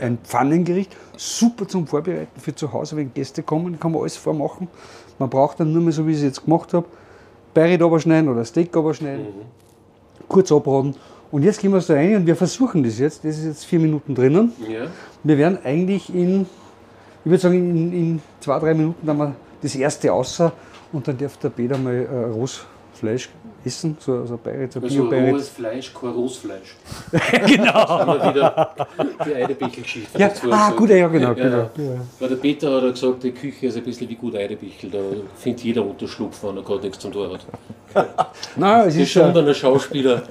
ein 0.00 0.18
Pfannengericht. 0.22 0.94
Super 1.16 1.66
zum 1.66 1.86
Vorbereiten 1.86 2.40
für 2.40 2.54
zu 2.54 2.72
Hause, 2.72 2.96
wenn 2.96 3.12
Gäste 3.12 3.42
kommen, 3.42 3.78
kann 3.78 3.92
man 3.92 4.02
alles 4.02 4.16
vormachen. 4.16 4.68
Man 5.18 5.30
braucht 5.30 5.60
dann 5.60 5.72
nur 5.72 5.82
mehr, 5.82 5.92
so 5.92 6.06
wie 6.06 6.10
ich 6.12 6.18
es 6.18 6.24
jetzt 6.24 6.44
gemacht 6.44 6.74
habe, 6.74 6.86
Beirät 7.54 7.80
schneiden 8.02 8.28
oder 8.28 8.44
Steak 8.44 8.70
schneiden, 8.92 9.26
kurz 10.28 10.50
abraten. 10.50 10.94
Und 11.30 11.42
jetzt 11.42 11.60
gehen 11.60 11.70
wir 11.70 11.78
es 11.78 11.86
da 11.86 11.94
rein 11.94 12.16
und 12.16 12.26
wir 12.26 12.36
versuchen 12.36 12.82
das 12.82 12.98
jetzt. 12.98 13.24
Das 13.24 13.38
ist 13.38 13.44
jetzt 13.44 13.64
vier 13.64 13.80
Minuten 13.80 14.14
drinnen. 14.14 14.52
Ja. 14.68 14.86
Wir 15.22 15.38
werden 15.38 15.58
eigentlich 15.64 16.14
in, 16.14 16.46
ich 17.24 17.30
würde 17.30 17.42
sagen, 17.42 17.54
in, 17.54 17.92
in 17.92 18.22
zwei, 18.40 18.58
drei 18.58 18.74
Minuten 18.74 19.06
dann 19.06 19.16
mal 19.16 19.34
das 19.62 19.74
erste 19.74 20.12
außer 20.12 20.52
und 20.92 21.08
dann 21.08 21.16
darf 21.16 21.36
der 21.38 21.48
Peter 21.48 21.78
mal 21.78 21.94
äh, 21.94 22.24
Rohsfleisch 22.30 23.30
essen, 23.64 23.96
so 23.98 24.18
also 24.18 24.36
Bayrit, 24.36 24.72
so 24.72 24.80
Also 24.80 25.04
rohes 25.04 25.48
Fleisch, 25.48 25.92
kein 25.94 26.10
Rohsfleisch. 26.10 26.76
genau. 27.46 27.72
Haben 27.72 28.20
wir 28.20 28.34
wieder 28.34 28.74
die 29.26 29.34
Eidebichl-Geschichte. 29.34 30.18
Ja, 30.18 30.28
das 30.28 30.42
ah, 30.50 30.70
gut, 30.72 30.90
ja, 30.90 31.08
genau. 31.08 31.28
Ja, 31.28 31.34
genau. 31.34 31.70
ja. 31.76 32.00
Weil 32.20 32.28
der 32.28 32.36
Peter 32.36 32.76
hat 32.76 32.82
ja 32.82 32.90
gesagt, 32.90 33.22
die 33.22 33.32
Küche 33.32 33.66
ist 33.66 33.76
ein 33.76 33.84
bisschen 33.84 34.08
wie 34.08 34.16
gut 34.16 34.34
Eidebichl. 34.34 34.90
Da 34.90 34.98
findet 35.36 35.64
jeder 35.64 35.84
Unterschlupf, 35.84 36.42
wenn 36.44 36.56
er 36.56 36.62
gerade 36.62 36.82
nichts 36.82 36.98
zum 36.98 37.12
Tor 37.12 37.32
hat. 37.32 37.46
Nein, 38.56 38.80
es 38.88 38.94
Das 38.94 39.02
ist 39.02 39.10
schon 39.10 39.36
ein 39.36 39.54
Schauspieler. 39.54 40.22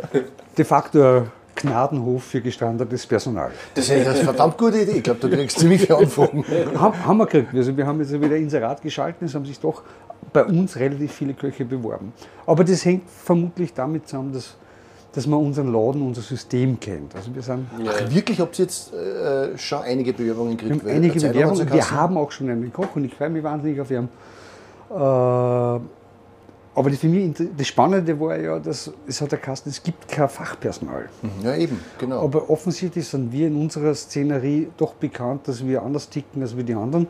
de 0.57 0.65
facto 0.65 1.23
Gnadenhof 1.63 2.23
für 2.23 2.41
gestrandetes 2.41 3.05
Personal. 3.07 3.51
Das 3.73 3.89
ist 3.89 3.91
eine 3.91 4.15
verdammt 4.15 4.57
gute 4.57 4.79
Idee. 4.81 4.97
Ich 4.97 5.03
glaube, 5.03 5.19
du 5.19 5.29
kriegst 5.29 5.57
ziemlich 5.59 5.81
viele 5.81 5.97
Anfragen. 5.97 6.45
Haben, 6.75 7.05
haben 7.05 7.17
wir 7.17 7.25
gekriegt. 7.25 7.55
Also 7.55 7.75
wir 7.75 7.87
haben 7.87 7.99
jetzt 7.99 8.13
wieder 8.13 8.35
Inserat 8.35 8.81
geschalten, 8.81 9.25
es 9.25 9.33
haben 9.33 9.45
sich 9.45 9.59
doch 9.59 9.81
bei 10.31 10.43
uns 10.43 10.77
relativ 10.77 11.11
viele 11.13 11.33
Köche 11.33 11.65
beworben. 11.65 12.13
Aber 12.45 12.63
das 12.63 12.83
hängt 12.85 13.09
vermutlich 13.09 13.73
damit 13.73 14.07
zusammen, 14.07 14.33
dass, 14.33 14.55
dass 15.13 15.25
man 15.27 15.39
unseren 15.39 15.71
Laden, 15.71 16.01
unser 16.01 16.21
System 16.21 16.79
kennt. 16.79 17.15
Also 17.15 17.33
wir, 17.33 17.41
sind, 17.41 17.67
Ach, 17.87 18.13
wirklich 18.13 18.39
habt 18.39 18.57
ihr 18.59 18.65
jetzt 18.65 18.93
äh, 18.93 19.57
schon 19.57 19.81
einige 19.83 20.13
Bewerbungen 20.13 20.51
wir 20.51 20.57
gekriegt? 20.57 20.83
haben 20.83 20.91
einige 20.91 21.19
Bewerbungen. 21.19 21.71
Wir 21.71 21.91
haben 21.91 22.17
auch 22.17 22.31
schon 22.31 22.49
einen 22.49 22.73
Koch 22.73 22.95
und 22.95 23.05
ich 23.05 23.13
freue 23.13 23.29
mich 23.29 23.43
wahnsinnig 23.43 23.79
auf 23.79 23.91
ihn. 23.91 24.09
Äh, 24.89 26.02
aber 26.75 26.89
das 26.89 26.99
für 26.99 27.07
mich 27.07 27.31
das 27.55 27.67
Spannende 27.67 28.19
war 28.19 28.35
ja, 28.39 28.57
dass 28.57 28.91
es 29.07 29.21
hat 29.21 29.31
der 29.31 29.39
Kasten, 29.39 29.69
es 29.69 29.81
gibt 29.83 30.07
kein 30.07 30.27
Fachpersonal. 30.27 31.07
Ja, 31.43 31.55
eben, 31.55 31.79
genau. 31.99 32.23
Aber 32.23 32.49
offensichtlich 32.49 33.07
sind 33.07 33.31
wir 33.31 33.47
in 33.47 33.55
unserer 33.55 33.93
Szenerie 33.93 34.69
doch 34.77 34.93
bekannt, 34.95 35.47
dass 35.47 35.65
wir 35.65 35.83
anders 35.83 36.09
ticken 36.09 36.41
als 36.41 36.57
wir 36.57 36.63
die 36.63 36.73
anderen 36.73 37.07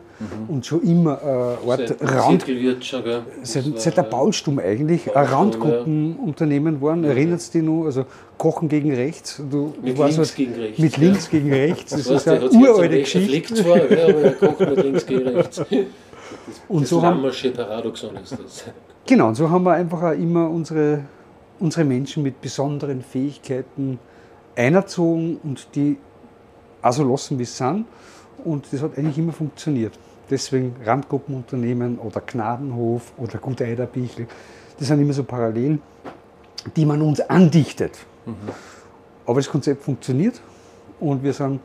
und 0.48 0.66
schon 0.66 0.82
immer 0.82 1.18
äh, 1.64 1.70
Art 1.70 1.88
Seit 1.88 2.02
Rand, 2.02 2.42
schon? 2.84 3.02
Das 3.40 3.52
seit, 3.52 3.72
war, 3.72 3.80
seit 3.80 3.96
der 3.96 4.02
Baustum 4.02 4.58
eigentlich, 4.58 5.08
ein 5.08 5.14
Baustum, 5.14 5.38
Randgruppenunternehmen 5.38 6.80
waren. 6.82 7.04
Erinnerst 7.04 7.54
du 7.54 7.58
dich 7.58 7.66
noch? 7.68 7.84
Also 7.86 8.04
Kochen 8.36 8.68
gegen 8.68 8.92
rechts. 8.94 9.40
Du, 9.50 9.72
Mit 9.80 9.94
du 9.96 9.98
warst 10.02 10.16
links 10.16 10.28
halt- 10.28 10.36
gegen 10.36 10.54
rechts, 10.54 10.78
Mit 10.78 10.96
ja. 10.96 11.02
links 11.04 11.30
gegen 11.30 11.52
rechts. 11.52 11.90
Das 11.92 12.04
Das 12.04 12.26
ist 12.26 12.28
eine 12.28 12.50
uralte 12.50 12.98
Geschichte. 13.00 13.54
zwar, 13.54 13.76
aber 13.76 13.88
er 13.90 14.32
kocht 14.32 14.60
mit 14.60 14.82
links 14.82 15.06
gegen 15.06 15.28
rechts. 15.28 15.62
Und 16.68 16.82
Das 16.82 16.90
so 16.90 17.02
haben, 17.02 17.16
Lammersche 17.16 17.50
Paradoxon 17.50 18.16
ist 18.16 18.32
das. 18.32 18.64
Genau, 19.06 19.28
und 19.28 19.34
so 19.34 19.50
haben 19.50 19.64
wir 19.64 19.72
einfach 19.72 20.02
auch 20.02 20.12
immer 20.12 20.48
unsere, 20.48 21.00
unsere 21.60 21.84
Menschen 21.84 22.22
mit 22.22 22.40
besonderen 22.40 23.02
Fähigkeiten 23.02 23.98
einerzogen 24.56 25.38
und 25.42 25.68
die 25.74 25.98
also 26.80 27.04
lassen, 27.04 27.38
wie 27.38 27.42
es 27.42 27.56
sind. 27.56 27.84
Und 28.44 28.72
das 28.72 28.80
hat 28.80 28.96
eigentlich 28.96 29.18
immer 29.18 29.32
funktioniert. 29.32 29.98
Deswegen 30.30 30.74
Randgruppenunternehmen 30.84 31.98
oder 31.98 32.22
Gnadenhof 32.22 33.12
oder 33.18 33.38
Gut 33.38 33.60
Eiderbichl, 33.60 34.26
das 34.78 34.88
sind 34.88 35.00
immer 35.00 35.12
so 35.12 35.24
Parallelen, 35.24 35.82
die 36.74 36.86
man 36.86 37.02
uns 37.02 37.20
andichtet. 37.20 37.98
Aber 39.26 39.38
das 39.38 39.50
Konzept 39.50 39.82
funktioniert 39.82 40.40
und 40.98 41.22
wir 41.22 41.34
sind 41.34 41.60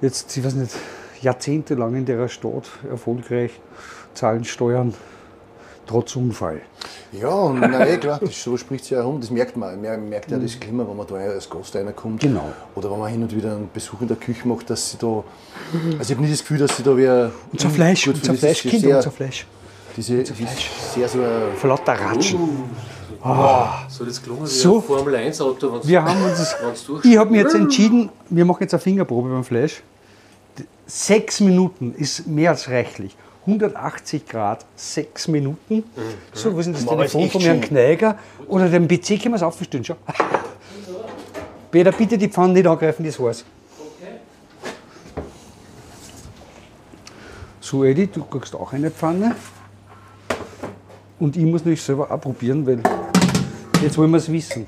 jetzt, 0.00 0.34
ich 0.34 0.42
weiß 0.42 0.54
nicht, 0.54 0.74
jahrzehntelang 1.20 1.96
in 1.96 2.06
der 2.06 2.28
Stadt 2.28 2.70
erfolgreich, 2.88 3.60
zahlen 4.14 4.44
Steuern 4.44 4.94
trotz 5.86 6.16
Unfall. 6.16 6.62
Ja, 7.12 7.28
und 7.28 7.60
na, 7.60 7.86
eh, 7.86 7.96
klar, 7.96 8.18
das, 8.20 8.42
so 8.42 8.56
spricht 8.56 8.84
es 8.84 8.90
ja 8.90 8.98
herum. 8.98 9.20
Das 9.20 9.30
merkt 9.30 9.56
man. 9.56 9.80
Man 9.80 10.08
merkt 10.08 10.30
ja 10.30 10.38
das 10.38 10.58
Klima, 10.58 10.86
wenn 10.86 10.96
man 10.96 11.06
da 11.06 11.14
als 11.14 11.48
Gast 11.48 11.74
reinkommt. 11.76 12.20
Genau. 12.20 12.52
Oder 12.74 12.90
wenn 12.90 12.98
man 12.98 13.10
hin 13.10 13.22
und 13.22 13.34
wieder 13.34 13.52
einen 13.52 13.70
Besuch 13.72 14.00
in 14.00 14.08
der 14.08 14.16
Küche 14.16 14.46
macht, 14.46 14.68
dass 14.70 14.90
sie 14.90 14.98
da. 14.98 15.24
Also 15.98 16.02
ich 16.02 16.10
habe 16.10 16.22
nie 16.22 16.30
das 16.30 16.40
Gefühl, 16.40 16.58
dass 16.58 16.76
sie 16.76 16.82
da 16.82 16.96
wer. 16.96 17.30
Unser 17.52 17.70
Fleisch, 17.70 18.04
Gut, 18.04 18.16
unser 18.16 18.34
Fleisch, 18.34 18.64
ist 18.64 18.70
Kinder, 18.70 18.88
sehr, 18.88 18.96
unser 18.96 19.10
Fleisch. 19.10 19.46
Diese, 19.96 20.18
das 20.18 20.30
ist 20.30 20.94
sehr 20.94 21.08
so 21.08 21.20
ein 21.20 21.56
Vor 21.56 21.70
lauter 21.70 21.94
Ratschen. 21.94 22.38
So 23.88 24.04
das 24.04 24.22
gelungen 24.22 24.44
wie 24.44 24.46
So. 24.46 24.76
ein 24.76 24.82
Formel 24.82 25.14
1 25.16 25.40
Auto, 25.40 25.72
wenn 25.72 25.88
Wir 25.88 26.02
haben 26.02 26.22
uns, 26.22 26.54
ich 27.04 27.16
habe 27.16 27.30
mich 27.30 27.40
jetzt 27.40 27.54
entschieden, 27.54 28.10
wir 28.28 28.44
machen 28.44 28.58
jetzt 28.60 28.74
eine 28.74 28.80
Fingerprobe 28.80 29.30
beim 29.30 29.42
Fleisch. 29.42 29.82
Sechs 30.86 31.40
Minuten 31.40 31.94
ist 31.96 32.26
mehr 32.26 32.50
als 32.50 32.68
reichlich. 32.68 33.16
180 33.46 34.26
Grad, 34.26 34.66
sechs 34.74 35.28
Minuten. 35.28 35.84
So, 36.32 36.52
wo 36.54 36.58
ist 36.58 36.66
denn 36.66 36.74
das 36.74 36.82
ist 36.82 36.88
Telefon 36.88 37.30
von 37.30 37.40
Herrn. 37.40 37.60
Kneiger? 37.60 38.18
Oder 38.48 38.68
dem 38.68 38.88
PC 38.88 39.20
können 39.20 39.32
wir 39.32 39.36
es 39.36 39.42
aufstellen. 39.42 39.84
Schau. 39.84 39.96
Peter, 41.70 41.92
bitte 41.92 42.18
die 42.18 42.28
Pfanne 42.28 42.54
nicht 42.54 42.66
angreifen, 42.66 43.04
das 43.04 43.18
war's. 43.20 43.44
So, 47.60 47.84
Eddie, 47.84 48.06
du 48.06 48.24
kriegst 48.24 48.54
auch 48.54 48.72
eine 48.72 48.90
Pfanne. 48.90 49.34
Und 51.18 51.36
ich 51.36 51.44
muss 51.44 51.62
natürlich 51.62 51.82
selber 51.82 52.10
auch 52.10 52.20
probieren, 52.20 52.66
weil 52.66 52.80
jetzt 53.82 53.96
wollen 53.96 54.10
wir 54.10 54.18
es 54.18 54.30
wissen. 54.30 54.66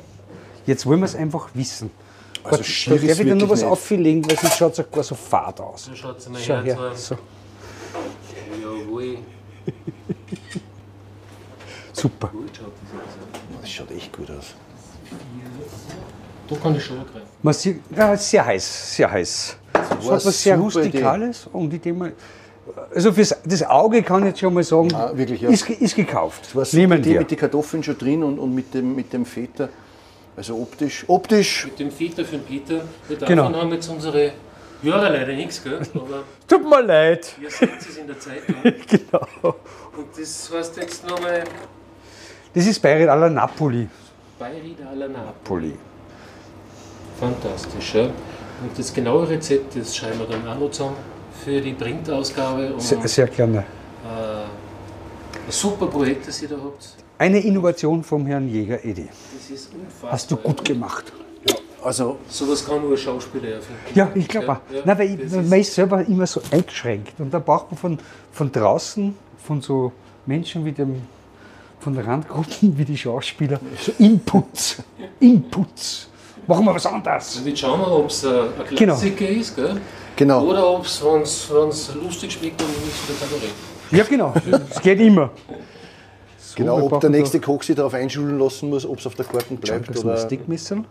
Jetzt 0.66 0.86
wollen 0.86 1.00
wir 1.00 1.06
es 1.06 1.14
einfach 1.14 1.48
wissen. 1.54 1.90
Also 2.42 2.56
Gott, 2.58 3.02
darf 3.08 3.20
ich 3.20 3.26
dir 3.26 3.34
nur 3.34 3.50
was 3.50 3.60
nicht. 3.60 3.68
auffüllen, 3.70 4.28
weil 4.28 4.38
sonst 4.38 4.56
schaut 4.56 4.78
es 4.78 4.90
gar 4.90 5.02
so 5.02 5.14
fad 5.14 5.60
aus. 5.60 5.84
So 5.84 5.94
schaut 5.94 6.18
es 6.18 6.28
mal 6.28 6.40
Schau 6.40 6.54
her. 6.54 6.64
her. 6.64 6.92
So. 6.94 7.14
So, 7.14 7.20
Jawohl. 8.60 9.18
Super. 11.98 12.30
Das. 12.52 13.60
Das 13.62 13.70
schaut 13.70 13.90
echt 13.90 14.12
gut 14.16 14.30
aus. 14.30 14.54
Da 16.48 16.56
kann 16.56 16.76
ich 16.76 16.84
schon 16.84 16.98
angreifen. 16.98 17.26
Man 17.42 17.54
sieht, 17.54 17.80
ja, 17.94 18.16
sehr 18.16 18.44
heiß, 18.44 18.96
sehr 18.96 19.10
heiß. 19.10 19.56
War 19.72 19.86
hat 20.16 20.24
was 20.24 20.42
sehr 20.42 20.56
super 20.56 20.64
Rustikales 20.80 21.46
und 21.52 21.72
ich 21.74 21.80
denke 21.80 21.98
mal, 21.98 22.12
also 22.94 23.12
fürs 23.12 23.34
das 23.44 23.62
Auge 23.64 24.02
kann 24.02 24.20
ich 24.22 24.28
jetzt 24.28 24.40
schon 24.40 24.54
mal 24.54 24.62
sagen, 24.62 24.94
Ah, 24.94 25.10
wirklich, 25.14 25.40
ja. 25.42 25.48
ist, 25.50 25.68
ist 25.68 25.94
gekauft. 25.96 26.54
Warst 26.54 26.74
Nehmen 26.74 27.02
die 27.02 27.10
wir. 27.10 27.20
mit 27.20 27.30
den 27.30 27.38
Kartoffeln 27.38 27.82
schon 27.82 27.96
drin 27.98 28.22
und, 28.22 28.38
und 28.38 28.54
mit, 28.54 28.72
dem, 28.74 28.94
mit 28.94 29.12
dem 29.12 29.24
Feta. 29.26 29.68
Also 30.36 30.54
optisch, 30.56 31.04
optisch, 31.08 31.64
Mit 31.66 31.80
dem 31.80 31.90
Feta 31.90 32.22
für 32.24 32.36
den 32.38 32.44
Peter. 32.44 32.82
Wir 33.08 33.18
davon 33.18 33.36
Genau. 33.36 33.52
haben 33.58 33.72
jetzt 33.72 33.88
unsere 33.88 34.32
Hörer 34.82 35.10
leider 35.10 35.32
nichts, 35.32 35.62
gell? 35.64 35.80
Aber 35.94 36.22
Tut 36.46 36.68
mir 36.68 36.82
leid. 36.82 37.34
ihr 37.42 37.50
seht 37.50 37.70
es 37.80 37.96
in 37.96 38.06
der 38.06 38.18
Zeitung. 38.20 38.54
Genau. 38.62 39.54
Und 39.96 40.06
das 40.16 40.50
heißt 40.54 40.76
jetzt 40.76 41.06
nochmal 41.08 41.42
Das 42.58 42.66
ist 42.66 42.80
Bayreuth 42.82 43.08
à 43.08 43.14
la 43.14 43.30
Napoli. 43.30 43.86
Bayrid 44.36 44.78
alla 44.90 45.06
Napoli. 45.06 45.32
Poli. 45.44 45.74
Fantastisch, 47.20 47.94
ja. 47.94 48.02
Und 48.62 48.76
das 48.76 48.92
genaue 48.92 49.28
Rezept, 49.28 49.76
das 49.76 49.94
schreiben 49.96 50.18
wir 50.18 50.26
dann 50.26 50.44
auch 50.48 50.58
noch 50.58 50.70
zusammen 50.72 50.96
für 51.44 51.60
die 51.60 51.72
Printausgabe. 51.74 52.74
Sehr, 52.78 53.06
sehr 53.06 53.28
gerne. 53.28 53.58
äh, 53.58 53.62
ein 54.42 54.46
super 55.50 55.86
Projekt, 55.86 56.26
das 56.26 56.42
ihr 56.42 56.48
da 56.48 56.56
habt. 56.56 56.96
Eine 57.18 57.38
Innovation 57.38 58.02
vom 58.02 58.26
Herrn 58.26 58.48
Jäger 58.48 58.84
Edi. 58.84 59.06
Das 59.08 59.50
ist 59.50 59.72
unfassbar. 59.72 60.10
Hast 60.12 60.28
du 60.32 60.36
gut 60.36 60.64
gemacht. 60.64 61.12
also 61.84 62.16
Sowas 62.28 62.66
kann 62.66 62.80
nur 62.80 62.90
ein 62.90 62.96
Schauspieler 62.98 63.50
erfinden. 63.50 63.80
Ja, 63.94 64.10
ich 64.16 64.26
glaube 64.26 64.50
auch. 64.50 64.60
Ja, 64.74 64.80
Nein, 64.84 64.98
weil 64.98 65.14
ich, 65.14 65.20
ist- 65.20 65.48
man 65.48 65.60
ist 65.60 65.74
selber 65.74 66.04
immer 66.04 66.26
so 66.26 66.40
eingeschränkt. 66.50 67.20
Und 67.20 67.32
da 67.32 67.38
braucht 67.38 67.70
man 67.70 67.78
von, 67.78 67.98
von 68.32 68.50
draußen, 68.50 69.14
von 69.44 69.60
so 69.62 69.92
Menschen 70.26 70.64
wie 70.64 70.72
dem, 70.72 71.02
von 71.80 71.94
der 71.94 72.06
Randgruppen 72.06 72.76
wie 72.78 72.84
die 72.84 72.96
Schauspieler, 72.96 73.60
so 73.80 73.92
Inputs. 73.98 74.82
Inputs. 75.20 76.08
Machen 76.46 76.64
wir 76.64 76.74
was 76.74 76.86
anderes. 76.86 77.36
Und 77.36 77.46
jetzt 77.46 77.60
schauen 77.60 77.80
wir, 77.80 77.92
ob 77.92 78.08
es 78.08 78.24
ein 78.24 78.32
Genau. 78.70 78.94
Klassiker 78.94 79.28
ist, 79.28 79.54
gell? 79.54 79.80
genau. 80.16 80.44
oder 80.44 80.66
ob 80.70 80.84
es, 80.84 81.04
wenn 81.04 81.20
es 81.68 81.94
lustig 81.94 82.32
schmeckt, 82.32 82.60
dann 82.60 82.68
nicht 82.68 82.96
für 82.96 83.12
Kabarett. 83.12 83.52
Ja, 83.90 84.04
genau. 84.04 84.34
Es 84.70 84.80
geht 84.80 85.00
immer. 85.00 85.30
So, 86.38 86.54
genau, 86.56 86.80
ob 86.86 87.00
der 87.00 87.10
nächste 87.10 87.40
Koch 87.40 87.62
sich 87.62 87.76
darauf 87.76 87.92
einschulen 87.94 88.38
lassen 88.38 88.70
muss, 88.70 88.86
ob 88.86 88.98
es 88.98 89.06
auf 89.06 89.14
der 89.14 89.26
Karte 89.26 89.46
Schau, 89.50 89.56
bleibt. 89.56 89.90
ist 89.90 90.04
Oder 90.04 90.16
Stickmesser. 90.16 90.84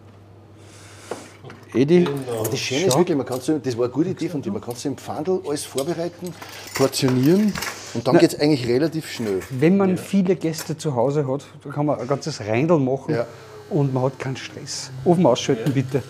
Edi. 1.74 2.08
Aber 2.40 2.50
das 2.50 2.60
Schöne 2.60 2.86
ist 2.86 2.98
wirklich, 2.98 3.18
man 3.18 3.26
kann 3.26 3.40
so, 3.42 3.58
das 3.60 3.78
war 3.78 3.86
eine 3.86 3.94
gute 3.94 4.10
Idee 4.10 4.30
von 4.30 4.42
dir, 4.42 4.52
man 4.52 4.62
kann 4.62 4.76
so 4.76 4.88
im 4.90 4.98
Pfandl 4.98 5.42
alles 5.48 5.66
vorbereiten, 5.66 6.34
portionieren 6.76 7.54
und 7.94 8.08
dann 8.08 8.18
geht 8.18 8.34
es 8.34 8.40
eigentlich 8.40 8.68
relativ 8.68 9.10
schnell. 9.12 9.40
Wenn 9.50 9.78
man 9.78 9.98
viele 9.98 10.36
Gäste 10.36 10.78
zu 10.78 10.96
Hause 10.96 11.28
hat, 11.28 11.46
da 11.64 11.70
kann 11.72 11.86
man 11.86 12.00
ein 12.00 12.08
ganzes 12.08 12.40
Reindl 12.42 12.80
machen 12.80 13.16
Ja. 13.16 13.26
und 13.70 13.94
man 13.94 14.04
hat 14.04 14.20
keinen 14.20 14.38
Stress. 14.38 14.92
Ofen 15.06 15.26
ausschalten, 15.26 15.72
bitte. 15.74 16.02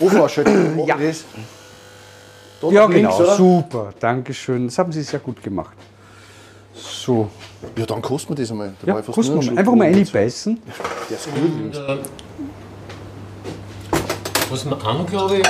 Ofen 0.00 0.20
ausschalten, 0.20 0.78
Ja. 0.86 0.96
ja. 0.98 1.06
das. 1.06 1.24
Da 2.60 2.68
Ja, 2.68 2.86
links, 2.86 3.16
genau. 3.16 3.20
oder? 3.24 3.36
Super. 3.36 3.94
Dankeschön. 3.98 4.66
Das 4.66 4.78
haben 4.78 4.92
Sie 4.92 5.02
sehr 5.02 5.18
gut 5.18 5.42
gemacht. 5.42 5.76
So, 6.74 7.28
Ja, 7.76 7.84
dann 7.86 8.00
kosten 8.00 8.30
wir 8.30 8.36
das 8.36 8.50
einmal. 8.50 8.72
Da 8.84 8.94
ja, 8.94 9.02
kosten 9.02 9.40
wir. 9.42 9.58
Einfach 9.58 9.74
mal 9.74 9.86
Wein. 9.88 9.94
reinbeißen. 9.94 10.58
Der 11.10 11.16
ist 11.16 11.26
gut. 11.26 11.82
Was 14.52 14.66
wir 14.66 14.76
auch 14.76 14.98
noch, 14.98 15.06
glaube 15.06 15.38
ich, 15.38 15.46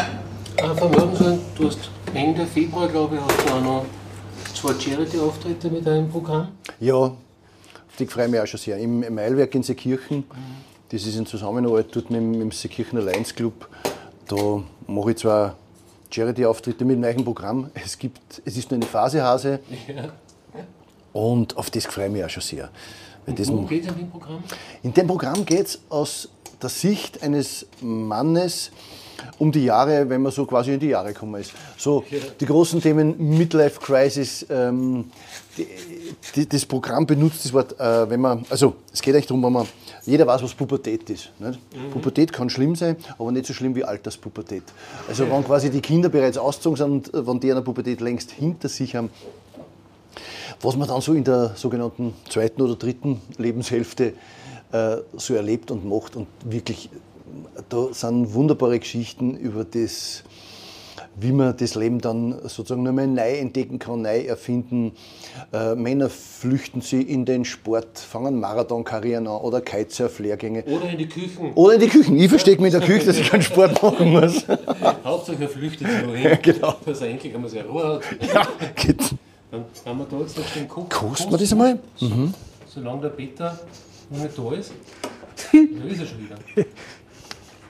äh, 0.62 0.74
vermelden 0.76 1.16
sollen, 1.16 1.40
du 1.56 1.66
hast 1.66 1.90
Ende 2.14 2.46
Februar, 2.46 2.86
glaube 2.88 3.16
ich, 3.16 3.20
hast 3.20 3.48
du 3.48 3.52
auch 3.52 3.60
noch 3.60 3.84
zwei 4.54 4.78
Charity-Auftritte 4.78 5.70
mit 5.70 5.84
deinem 5.84 6.08
Programm. 6.08 6.48
Ja, 6.78 6.94
auf 6.94 7.16
die 7.98 8.06
freue 8.06 8.26
ich 8.26 8.30
mich 8.30 8.40
auch 8.40 8.46
schon 8.46 8.60
sehr. 8.60 8.78
Im, 8.78 9.02
im 9.02 9.18
Eilwerk 9.18 9.52
in 9.56 9.64
Seekirchen, 9.64 10.22
das 10.90 11.04
ist 11.04 11.16
in 11.16 11.26
Zusammenarbeit 11.26 11.86
dort 11.90 12.10
mit, 12.10 12.20
dem- 12.20 12.30
mit 12.30 12.40
dem 12.42 12.52
Seekirchener 12.52 13.02
Lions 13.02 13.34
Club, 13.34 13.68
da 14.28 14.62
mache 14.86 15.10
ich 15.10 15.16
zwar 15.16 15.56
Charity-Auftritte 16.10 16.84
mit 16.84 16.94
dem 16.94 17.00
neuen 17.00 17.24
Programm. 17.24 17.70
Es, 17.74 17.98
gibt, 17.98 18.20
es 18.44 18.56
ist 18.56 18.70
nur 18.70 18.76
eine 18.78 18.86
Phasehase 18.86 19.58
und 21.12 21.56
auf 21.56 21.70
das 21.70 21.86
freue 21.86 22.06
ich 22.06 22.12
mich 22.12 22.24
auch 22.24 22.30
schon 22.30 22.42
sehr. 22.42 22.70
Weil 23.26 23.34
das, 23.34 23.48
Worum 23.48 23.66
geht 23.66 23.82
es 23.82 23.88
in 23.90 23.96
dem 23.98 24.10
Programm? 24.10 24.44
in 24.84 24.94
dem 24.94 25.06
Programm 25.08 25.44
geht 25.44 25.66
es 25.66 25.80
aus 25.88 26.28
der 26.62 26.70
Sicht 26.70 27.22
eines 27.22 27.66
Mannes 27.80 28.70
um 29.38 29.52
die 29.52 29.64
Jahre, 29.64 30.08
wenn 30.08 30.22
man 30.22 30.32
so 30.32 30.46
quasi 30.46 30.74
in 30.74 30.80
die 30.80 30.88
Jahre 30.88 31.12
gekommen 31.12 31.40
ist. 31.40 31.52
So 31.76 32.04
die 32.40 32.46
großen 32.46 32.80
Themen 32.80 33.36
Midlife 33.36 33.80
Crisis. 33.80 34.46
Ähm, 34.50 35.10
die, 35.56 35.66
die, 36.34 36.48
das 36.48 36.64
Programm 36.64 37.06
benutzt 37.06 37.44
das 37.44 37.52
Wort, 37.52 37.78
äh, 37.78 38.08
wenn 38.08 38.20
man, 38.20 38.44
also 38.48 38.76
es 38.92 39.02
geht 39.02 39.14
eigentlich 39.14 39.26
darum, 39.26 39.42
wenn 39.44 39.52
man, 39.52 39.68
jeder 40.04 40.26
weiß, 40.26 40.42
was 40.42 40.54
Pubertät 40.54 41.08
ist. 41.10 41.30
Nicht? 41.38 41.60
Pubertät 41.92 42.32
kann 42.32 42.48
schlimm 42.48 42.74
sein, 42.74 42.96
aber 43.18 43.30
nicht 43.32 43.46
so 43.46 43.52
schlimm 43.52 43.74
wie 43.74 43.84
Alterspubertät. 43.84 44.62
Also 45.08 45.30
wenn 45.30 45.44
quasi 45.44 45.70
die 45.70 45.80
Kinder 45.80 46.08
bereits 46.08 46.38
ausgezogen 46.38 46.76
sind 46.76 47.08
und 47.10 47.14
äh, 47.14 47.26
wenn 47.26 47.38
die 47.38 47.50
eine 47.50 47.62
Pubertät 47.62 48.00
längst 48.00 48.30
hinter 48.30 48.68
sich 48.68 48.96
haben, 48.96 49.10
was 50.60 50.76
man 50.76 50.88
dann 50.88 51.00
so 51.00 51.12
in 51.12 51.24
der 51.24 51.52
sogenannten 51.56 52.14
zweiten 52.28 52.62
oder 52.62 52.76
dritten 52.76 53.20
Lebenshälfte 53.36 54.14
so 55.16 55.34
erlebt 55.34 55.70
und 55.70 55.86
macht. 55.86 56.16
Und 56.16 56.26
wirklich, 56.44 56.88
da 57.68 57.88
sind 57.92 58.32
wunderbare 58.34 58.78
Geschichten 58.78 59.36
über 59.36 59.64
das, 59.64 60.22
wie 61.16 61.32
man 61.32 61.56
das 61.56 61.74
Leben 61.74 62.00
dann 62.00 62.38
sozusagen 62.48 62.82
nochmal 62.82 63.06
neu 63.06 63.36
entdecken 63.38 63.78
kann, 63.78 64.02
neu 64.02 64.20
erfinden. 64.20 64.92
Äh, 65.52 65.74
Männer 65.74 66.08
flüchten 66.08 66.80
sie 66.80 67.02
in 67.02 67.24
den 67.24 67.44
Sport, 67.44 67.98
fangen 67.98 68.40
Marathonkarrieren 68.40 69.26
an 69.26 69.40
oder 69.40 69.60
Kitesurf-Lehrgänge. 69.60 70.64
Oder 70.64 70.90
in 70.90 70.98
die 70.98 71.08
Küchen. 71.08 71.52
Oder 71.54 71.74
in 71.74 71.80
die 71.80 71.88
Küchen. 71.88 72.18
Ich 72.18 72.28
verstecke 72.28 72.62
mich 72.62 72.72
in 72.72 72.80
der 72.80 72.88
Küche, 72.88 73.06
dass 73.06 73.18
ich 73.18 73.28
keinen 73.28 73.42
Sport 73.42 73.82
machen 73.82 74.10
muss. 74.10 74.46
Hauptsache 75.04 75.42
er 75.42 75.48
flüchtet 75.48 75.86
wohin. 76.06 76.22
Ja, 76.22 76.36
genau. 76.36 76.76
Dass 76.86 77.00
er 77.02 77.08
endlich 77.08 77.34
einmal 77.34 77.50
seine 77.50 77.68
Ruhe 77.68 77.94
hat. 77.94 78.02
Ja, 78.34 78.46
geht. 78.74 79.14
Dann 79.50 79.64
haben 79.84 79.98
wir 79.98 80.06
da 80.10 80.18
jetzt 80.20 80.38
noch 80.38 80.50
den 80.50 80.66
Koch. 80.66 80.88
Kosten 80.88 81.30
wir 81.30 81.36
das 81.36 81.52
einmal? 81.52 81.78
Mhm. 82.00 82.32
Solange 82.66 83.02
der 83.02 83.08
Peter 83.10 83.58
noch 84.12 84.22
nicht 84.22 84.38
da 84.38 84.52
ist. 84.52 84.72
Da 85.52 85.84
ist 85.86 86.00
er 86.00 86.06
schon 86.06 86.24
wieder. 86.24 86.36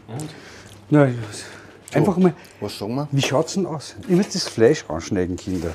Und? 0.09 0.31
Na, 0.91 1.09
einfach 1.93 2.17
mal, 2.17 2.35
Was 2.61 2.79
sagen 2.79 2.95
wir? 2.95 3.09
wie 3.11 3.23
schaut 3.23 3.47
es 3.47 3.55
denn 3.55 3.67
aus? 3.67 3.97
Ich 4.03 4.15
muss 4.15 4.29
das 4.29 4.49
Fleisch 4.49 4.85
anschneiden, 4.89 5.37
Kinder. 5.37 5.73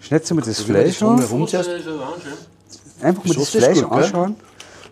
Schneidet 0.00 0.30
mal 0.32 0.42
das 0.42 0.68
Wie 0.68 0.74
wir 0.74 0.84
das 0.84 0.96
Fleisch 0.96 1.02
an. 1.02 1.20
Einfach 3.02 3.24
mal 3.24 3.34
das 3.34 3.48
Fleisch 3.50 3.82
gut, 3.82 3.92
anschauen. 3.92 4.36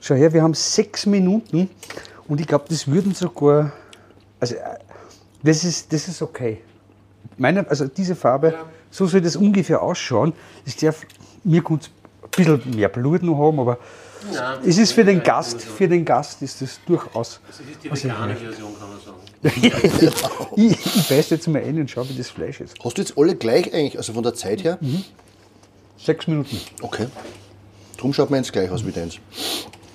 Schau 0.01 0.15
her, 0.15 0.33
wir 0.33 0.43
haben 0.43 0.55
sechs 0.55 1.07
Minuten 1.07 1.71
und 2.29 2.41
ich 2.41 2.47
glaube, 2.47 2.67
das 2.69 2.87
würden 2.87 3.15
sogar. 3.15 3.73
Also, 4.41 4.55
äh, 4.57 4.61
das 5.43 5.65
ist, 5.65 5.93
das 5.93 6.09
ist 6.09 6.23
okay. 6.23 6.63
Meine, 7.37 7.69
also 7.69 7.87
diese 7.87 8.15
Farbe, 8.15 8.55
so 8.91 9.07
soll 9.07 9.21
das 9.21 9.37
ungefähr 9.37 9.83
ausschauen. 9.83 10.33
Es 10.65 10.77
darf, 10.77 11.07
mir 11.43 11.63
kommt 11.63 11.91
ein 12.23 12.31
bisschen 12.31 12.77
mehr 12.77 12.89
Blut 12.89 13.23
noch 13.23 13.39
haben, 13.39 13.61
aber 13.61 13.79
Nein, 14.33 14.59
es 14.67 14.79
ist 14.79 14.93
für 14.93 15.05
den 15.05 15.23
Gast, 15.23 15.61
für 15.61 15.89
den 15.89 16.05
Gast 16.05 16.43
ist 16.43 16.63
das 16.63 16.81
durchaus. 16.87 17.41
Das 17.47 17.61
ist 17.61 17.69
die 17.83 17.91
vegane 17.91 18.37
Version, 18.37 18.73
kann 18.79 18.89
man 18.89 19.01
sagen. 19.01 19.19
ich, 20.57 20.97
ich 20.97 21.09
beiß 21.09 21.31
jetzt 21.31 21.49
mal 21.49 21.63
ein 21.63 21.79
und 21.81 21.91
schau, 21.91 22.09
wie 22.09 22.17
das 22.17 22.31
Fleisch 22.31 22.61
ist. 22.61 22.77
Hast 22.83 22.97
du 22.97 23.03
jetzt 23.03 23.19
alle 23.19 23.35
gleich 23.37 23.73
eigentlich, 23.75 23.99
also 23.99 24.13
von 24.13 24.23
der 24.23 24.35
Zeit 24.35 24.65
her? 24.65 24.79
Sechs 25.99 26.27
Minuten. 26.27 26.59
Okay. 26.81 27.09
Drum 27.97 28.13
schaut 28.13 28.31
meins 28.31 28.51
gleich 28.53 28.71
aus 28.71 28.85
wie 28.87 28.93
deins. 28.93 29.17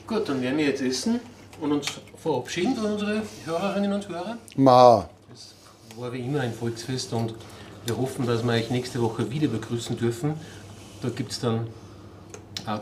Gut, 0.08 0.28
dann 0.28 0.42
werden 0.42 0.58
wir 0.58 0.66
jetzt 0.66 0.82
essen 0.82 1.20
und 1.62 1.72
uns 1.72 1.88
verabschieden 2.18 2.76
von 2.76 2.94
unseren 2.94 3.22
Hörerinnen 3.46 3.94
und 3.94 4.08
Hörer. 4.10 4.38
Ma, 4.56 5.10
Es 5.34 5.54
war 5.98 6.12
wie 6.14 6.20
immer 6.20 6.42
ein 6.42 6.54
Volksfest 6.54 7.14
und 7.14 7.34
wir 7.86 7.98
hoffen, 7.98 8.26
dass 8.26 8.44
wir 8.44 8.54
euch 8.54 8.70
nächste 8.70 9.02
Woche 9.02 9.30
wieder 9.32 9.48
begrüßen 9.48 9.98
dürfen. 9.98 10.34
Da 11.02 11.10
gibt 11.10 11.32
es 11.32 11.40
dann 11.40 11.68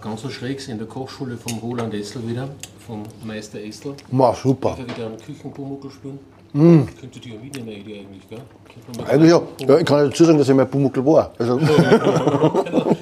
ganz 0.02 0.22
so 0.22 0.30
schrägs 0.30 0.68
in 0.68 0.78
der 0.78 0.88
Kochschule 0.88 1.38
vom 1.38 1.58
Roland 1.60 1.94
Essel 1.94 2.28
wieder, 2.28 2.50
vom 2.86 3.04
Meister 3.24 3.60
Essel. 3.60 3.94
ma 4.12 4.34
super. 4.34 4.76
Da 4.78 4.84
wieder 4.96 5.08
einen 5.08 5.18
Küchenpumuckl 5.18 5.90
spielen. 5.92 6.20
Könntet 6.54 7.26
ihr 7.26 7.36
ja 7.36 7.40
mitnehmen, 7.40 7.68
Idee 7.70 8.00
eigentlich, 8.00 8.28
gell? 8.30 8.40
Könnte 8.86 9.12
Eigentlich 9.12 9.30
ja. 9.32 9.42
ja. 9.68 9.78
Ich 9.78 9.86
kann 9.86 9.98
ja 10.00 10.06
dazu 10.06 10.26
sagen, 10.26 10.38
dass 10.38 10.50
ich 10.50 10.56
mein 10.56 10.70
Pumuckl 10.70 11.06
war. 11.06 11.32
Also, 11.38 11.60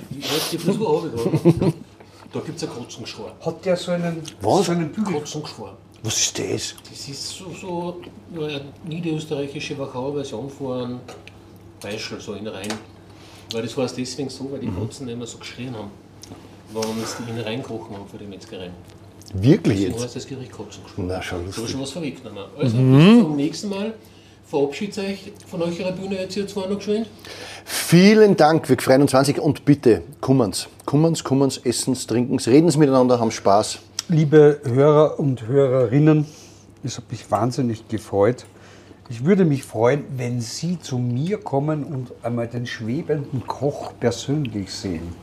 Ich 0.09 0.31
weiß, 0.31 0.49
die 0.51 0.57
Frisur 0.57 0.97
habe 0.97 1.11
ich 1.45 1.59
da. 1.59 1.71
Da 2.33 2.39
gibt 2.41 2.57
es 2.57 2.63
ein 2.63 2.69
Kotzengeschwar. 2.69 3.33
Hat 3.45 3.63
der 3.65 3.77
so 3.77 3.91
einen, 3.91 4.21
Was? 4.41 4.65
So 4.65 4.71
einen 4.73 4.91
Bügel? 4.91 5.13
Kotzengeschwar. 5.13 5.77
was 6.03 6.17
ist 6.17 6.37
das? 6.39 6.75
Das 6.89 7.07
ist 7.07 7.29
so, 7.29 7.45
so 7.61 7.95
eine 8.43 8.61
niederösterreichische 8.83 9.77
Wachauer 9.77 10.13
Version 10.15 10.49
von 10.49 10.81
einem 10.83 10.99
Beischel, 11.81 12.19
so 12.19 12.33
in 12.33 12.47
Rhein. 12.47 12.73
Weil 13.53 13.61
das 13.61 13.77
heißt 13.77 13.97
deswegen 13.97 14.29
so, 14.29 14.51
weil 14.51 14.59
die 14.59 14.67
Kotzen 14.67 15.07
immer 15.07 15.25
so 15.25 15.37
geschrien 15.37 15.75
haben, 15.75 15.91
wenn 16.73 17.05
sie 17.05 17.31
in 17.31 17.39
Rhein 17.45 17.63
gerochen 17.63 17.95
haben 17.95 18.07
für 18.09 18.17
die 18.17 18.25
Metzgerei. 18.25 18.69
Wirklich 19.33 19.79
So 19.81 19.87
jetzt? 19.87 20.03
heißt 20.03 20.15
das 20.15 20.27
Gericht 20.27 20.51
Kotzengeschwar. 20.51 21.05
Na, 21.05 21.21
schon 21.21 21.39
So 21.39 21.45
lustig. 21.61 21.69
schon 21.71 21.81
was 21.81 21.95
haben 21.95 22.35
wir. 22.35 22.47
Also 22.57 22.77
bis 22.77 23.21
zum 23.23 23.35
nächsten 23.35 23.69
Mal. 23.69 23.93
Verabschiedet 24.47 24.99
euch 24.99 25.31
von 25.47 25.61
eurer 25.63 25.91
Bühne 25.91 26.19
jetzt 26.19 26.35
hier 26.35 26.47
zwar 26.47 26.67
noch 26.67 26.77
geschwind. 26.77 27.07
Vielen 27.65 28.37
Dank, 28.37 28.69
wir 28.69 28.77
freuen 28.77 29.01
uns 29.01 29.11
wahnsinnig 29.13 29.41
und 29.41 29.65
bitte, 29.65 30.03
kummerns. 30.21 30.67
Kummerns, 30.85 31.23
kummerns, 31.23 31.57
essens, 31.57 32.05
trinkens, 32.05 32.47
redens 32.47 32.77
miteinander, 32.77 33.19
haben 33.19 33.31
Spaß. 33.31 33.79
Liebe 34.07 34.61
Hörer 34.63 35.19
und 35.19 35.47
Hörerinnen, 35.47 36.27
es 36.83 36.97
hat 36.97 37.09
mich 37.11 37.29
wahnsinnig 37.31 37.87
gefreut. 37.87 38.45
Ich 39.09 39.25
würde 39.25 39.45
mich 39.45 39.63
freuen, 39.63 40.03
wenn 40.15 40.39
Sie 40.41 40.79
zu 40.79 40.99
mir 40.99 41.37
kommen 41.39 41.83
und 41.83 42.11
einmal 42.23 42.47
den 42.47 42.67
schwebenden 42.67 43.47
Koch 43.47 43.93
persönlich 43.99 44.71
sehen. 44.71 45.15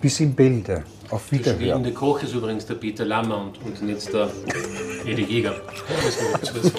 Bis 0.00 0.20
in 0.20 0.34
Bälde. 0.34 0.84
Auf 1.10 1.28
Der 1.30 1.38
Wiederhören. 1.38 1.60
spielende 1.60 1.92
Koch 1.92 2.22
ist 2.22 2.34
übrigens 2.34 2.66
der 2.66 2.74
Peter 2.74 3.04
Lammer 3.04 3.38
und, 3.38 3.58
und 3.64 3.82
nicht 3.82 4.12
der 4.12 4.30
Edi 5.04 5.22
Jäger. 5.24 5.54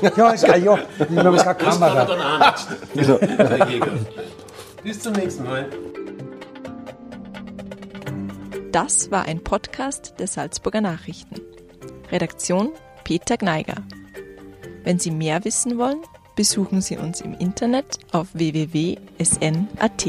Man. 0.02 0.12
Ja, 0.16 0.30
ist 0.32 0.46
geil, 0.46 0.64
ja. 0.64 0.80
Ich 0.98 1.00
habe 1.02 1.16
keine 1.16 1.32
Das 1.36 1.44
kann 1.46 1.58
Kamera. 1.58 2.06
dann 2.06 2.22
auch 2.22 2.96
nicht. 2.96 3.40
Der 3.40 3.68
Jäger. 3.70 3.88
Bis 4.84 5.00
zum 5.02 5.14
nächsten 5.14 5.44
Mal. 5.44 5.70
Das 8.72 9.12
war 9.12 9.26
ein 9.26 9.44
Podcast 9.44 10.14
der 10.20 10.28
Salzburger 10.28 10.82
Nachrichten. 10.82 11.36
Redaktion 12.12 12.70
Peter 13.04 13.36
Gneiger. 13.38 13.76
Wenn 14.84 14.98
Sie 14.98 15.12
mehr 15.12 15.44
wissen 15.44 15.78
wollen, 15.78 16.00
besuchen 16.38 16.82
Sie 16.82 16.98
uns 16.98 17.20
im 17.22 17.34
Internet 17.34 17.98
auf 18.14 18.30
www.sn.at. 18.34 20.06